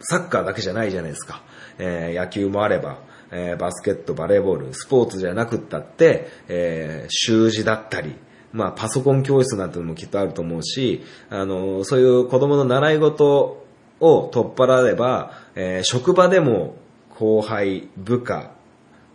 [0.00, 1.42] サッカーだけじゃないじゃないですか。
[1.78, 2.98] えー野球もあれば、
[3.30, 8.16] えーバスケット、バレーボール、スポーツじゃなくったって、えー習字だったり、
[8.52, 13.67] まあ、パソコン教室なんてのもきっとあると思うし、あの、そういう子供の習い事
[14.00, 16.76] を取っ払えば、えー職場でも
[17.10, 18.52] 後輩、部下、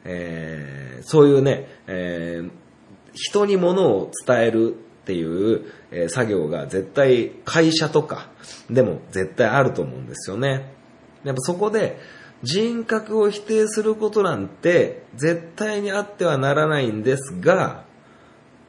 [0.03, 2.51] えーそういうね、えー
[3.15, 8.29] 人に物を伝えるっていう、えー作業が絶対会社とか
[8.69, 10.73] でも絶対あると思うんですよね。
[11.23, 11.99] やっぱそこで
[12.41, 17.85] 人格を否定することなんて絶対にあってはならないんですが、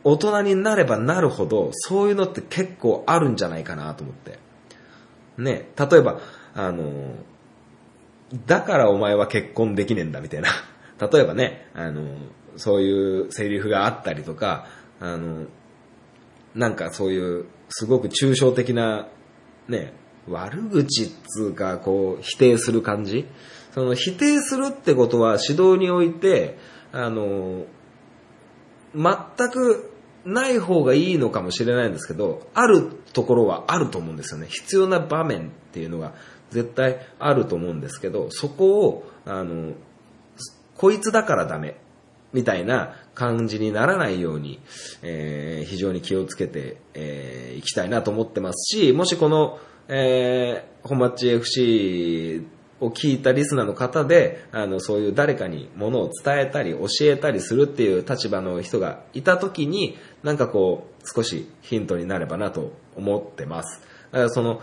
[0.04, 4.43] 大人になればなるほどそういうのって結構あるんじゃないかなと思って。
[5.38, 6.20] ね、例えば、
[6.54, 7.14] あの、
[8.46, 10.48] だからお前は結婚できねえんだみたいな。
[11.10, 12.04] 例えばね、あの、
[12.56, 14.66] そういうセリフがあったりとか、
[15.00, 15.46] あの、
[16.54, 19.08] なんかそういう、すごく抽象的な、
[19.68, 19.94] ね、
[20.28, 23.26] 悪口っつうか、こう、否定する感じ
[23.72, 26.56] その、否定するってことは指導において、
[26.92, 27.64] あの、
[28.94, 29.93] 全く
[30.24, 34.46] ない方がいいのかもしれないんですけど、あるところはあると思うんですよね。
[34.48, 36.14] 必要な場面っていうのが
[36.50, 39.72] 絶対あると思うんですけど、そこを、あの、
[40.76, 41.76] こいつだからダメ、
[42.32, 44.60] みたいな感じにならないように、
[45.02, 49.58] えー非常に気をつけてい、えーいきたいなと思ってますし、もしこの、
[49.88, 52.42] えー、本町 FC
[52.80, 63.80] を聞いたリスナーの方で、あの、そういう誰かにものを伝えたり、教えたりするっていう立場の人がいたときに、なんかこう、少しヒントになればなと思ってます。
[64.10, 64.60] だからその、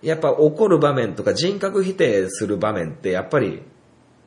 [0.00, 3.62] やっぱ怒る場面とか人格否定する場面ってやっぱり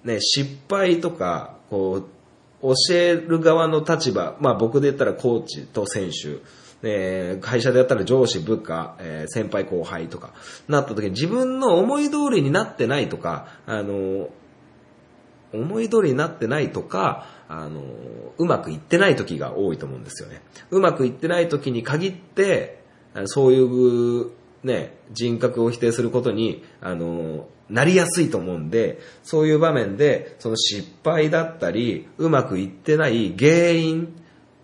[0.03, 2.03] ね、失敗とか、こ
[2.61, 6.39] う、教える側の立場、まあ僕で言ったらコーチと選手、
[6.85, 10.33] えー会社でやったら上司、部下、えー先輩後輩とか、
[10.67, 14.29] なった時に自分の思い通りになってないとか、あの、
[15.53, 17.81] 思い通りになってないとか、あの、
[18.37, 20.41] うまくいってない時が多いと思うんですよね。
[20.71, 22.83] うまくいってない時に限って、
[23.25, 24.31] そういう、
[24.63, 34.13] ね、人格を否定することに、あの、なりやすいと思うんで、そういう場面で、その失敗だったり、うまくいってない原因、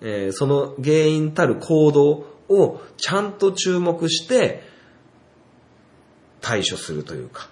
[0.01, 4.63] えーその原因たる行動をちゃんと注目して、
[6.41, 7.49] 対処するというか、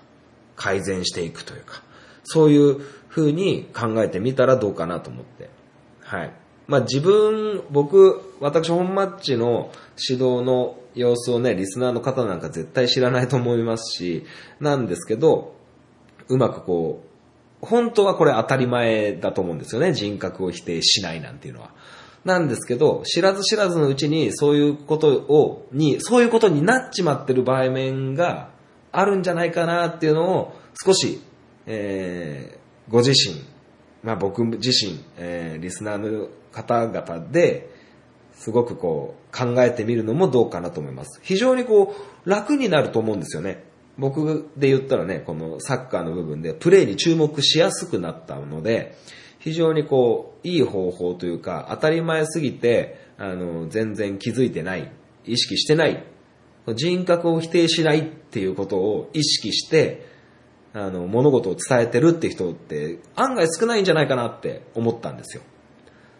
[0.55, 1.83] 改善していくというか、
[2.23, 5.49] そういう風に考えてみたらどうかなと思って。
[6.01, 6.31] はい。
[6.67, 9.71] まあ自分、僕、私本マッチの
[10.09, 14.25] 指導の様子をね、リスナーの方なんか絶対知らないと思いますし、
[14.59, 15.55] なんですけど、
[16.27, 19.93] うまくこう、本当はこれ当たり前だと思うんですよね。
[19.93, 21.71] 人格を否定しないなんていうのは。
[22.25, 28.49] なんですけど、知らず知らずのうちにそういうことを、に、そういうことになっちまってる場面が
[28.91, 30.53] あるんじゃないかなっていうのを
[30.83, 31.21] 少し、
[31.65, 32.56] えー、
[32.89, 33.41] ご自身、
[34.03, 37.69] まあ僕自身、えー、リスナーの方々で、
[38.33, 41.19] すごくこう考えてみるのもどうかなと思います。
[41.23, 43.63] 非常にこう楽になると思うんですよね。
[43.97, 48.95] 僕で言ったらね、このサッカーの部分でプレーに注目しやすくなったので、
[49.39, 54.91] 非常にこういい方法というか当たり前すぎて、あの、全然気づいてない、
[55.25, 56.03] 意識してない、
[56.75, 60.06] 人格を否定しないっていうことを意識して、
[60.73, 65.43] あの、物事を伝えてるって人って案外少ないんじゃないかなって思ったんですよ。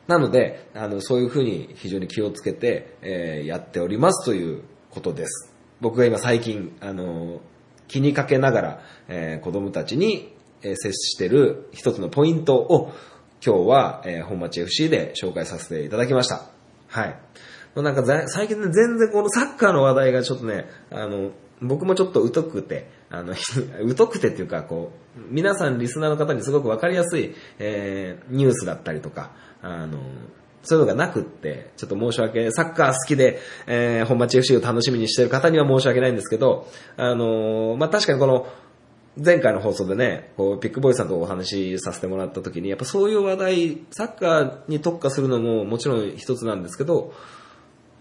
[0.07, 5.53] なので、あの、そういうふうに非常に気をつけて、えーやっておりますということです。
[5.81, 7.41] 僕が今最近、あの、
[7.87, 10.33] 気にかけながら、えー子供たちに、
[10.63, 12.93] えー接してる一つのポイントを
[13.45, 16.49] 今日は、えー本町 FC で紹介させていただきました。
[16.87, 17.15] はい。
[17.75, 21.31] なんか最近ね、全然このサッカーの話題がちょっとね、あの、
[21.61, 23.33] 僕もちょっと疎くて、あの、
[23.95, 29.31] 疎くてっていうか、こう、皆さんリスナーの方にすごくわかりやすい、えーニュースだったりとか、
[29.61, 29.97] あの、
[30.63, 38.47] そういうのがなくって、ちょっと申し訳、サッカー好きで、えー本町 FC を楽しみにしてる方には申し訳ないんですけど、あのまあ、確かにこの、
[39.23, 47.13] 前回の放送でね、こう、ピックボーイさんとお話しさせてもらった時に、やっぱそういう話題、サッカーに特化するのももちろん一つなんですけど、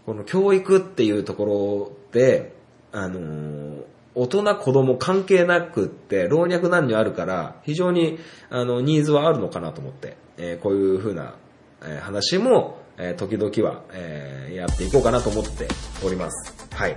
[0.05, 2.55] この教育っていうところで、
[2.93, 3.83] あのー
[4.19, 11.35] 大人子供関係なくって、老若男女あるから、非常に、あの、ニーズはあるのかなと思って、えーこういう風な、
[11.83, 15.69] えー話も、えー時々は、えやっていこうかなと思って
[16.03, 16.55] おります。
[16.75, 16.95] はい。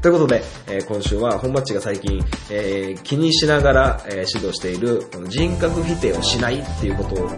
[0.00, 7.28] ということで、え今週は本マッチが最近、え気にしながら、え指導しているこの人格否定をしないっていうことを、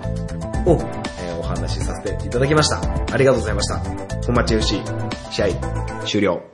[1.20, 2.80] えお話しさせていただきました。
[3.12, 3.78] ありがとうございました。
[4.26, 4.80] 本マッチ FC
[5.32, 5.48] 試合
[6.06, 6.53] 終了。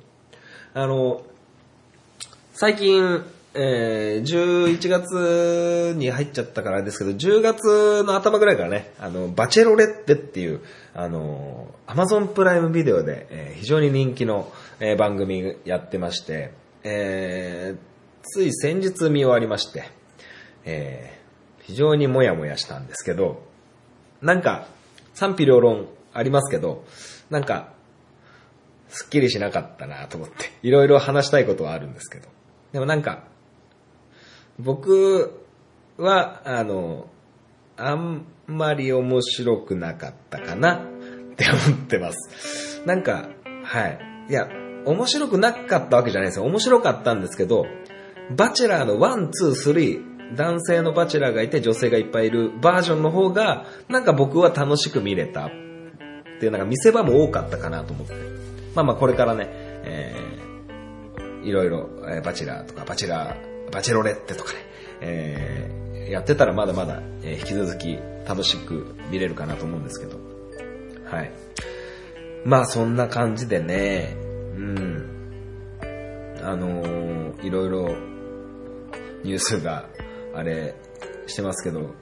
[0.73, 1.23] あの
[2.53, 3.25] 最近、
[3.55, 10.61] えー、11月に入っちゃったからですけど、10月の頭ぐらいからね、あの、バチェロレッテっていう、
[10.95, 17.91] あの、アマゾンプライムビデオで、えー非常に人気の、えー番組やってまして、えー
[18.23, 19.85] つい先日見終わりまして、
[20.65, 21.21] えー
[21.63, 23.43] 非常にもやもやしたんですけど、
[24.23, 24.67] なんか、
[25.15, 26.85] 賛否両論ありますけど、
[27.31, 27.73] なんか、
[28.89, 32.29] すっきりしなかったなと思って、いろいろ話したいことはあるんですけど。
[32.73, 33.25] でもなんか、
[34.59, 35.41] 僕
[35.97, 37.09] は、あの、
[37.77, 40.79] あんまり面白くなかったかなっ
[41.37, 42.83] て思ってます。
[42.87, 43.31] なんか、
[43.64, 43.99] はい。
[44.29, 44.49] いや、
[44.85, 46.45] 面白くなかったわけじゃないですよ。
[46.45, 47.66] 面白かったんですけど、
[48.37, 55.51] バチェラーの1、2、3、男性のバチェラーがいて女性がいっぱいいるバージョンの方が、なんか僕は楽しく見れたっ
[56.39, 58.14] ていうなんか見せ場も多かったかなと思って。
[58.75, 60.50] まあまあこれからね、えー、
[61.43, 64.59] いろいろ、えーバチラーとかバチラー、バチロレッテとかね、
[65.01, 70.18] えー、やってたらまだまだ、えー引き続き楽しく見れるかなと思うんですけど。
[71.05, 71.32] はい。
[72.45, 74.16] まあそんな感じでね、
[74.57, 75.11] うん。
[76.43, 77.88] あのー、いろいろ
[79.24, 79.88] ニュースが
[80.34, 80.74] あれ
[81.26, 81.95] してますけど、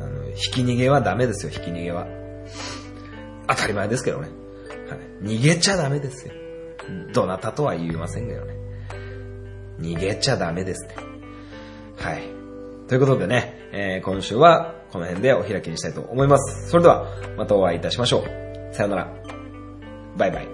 [0.00, 2.06] あの、引き逃げはダメですよ、引き逃げは。
[3.46, 4.28] 当たり前ですけどね。
[4.88, 6.32] はい、逃げちゃダメですよ。
[7.12, 8.63] どなたとは言いませんけどね。
[9.80, 10.96] 逃げちゃダメですね。
[11.96, 12.22] はい。
[12.88, 16.70] ということでね、えー今週はこの辺でお開きにしたいと思います。
[16.70, 17.06] それでは、
[17.36, 18.74] またお会いいたしましょう。
[18.74, 19.12] さよなら。
[20.16, 20.53] バイバイ。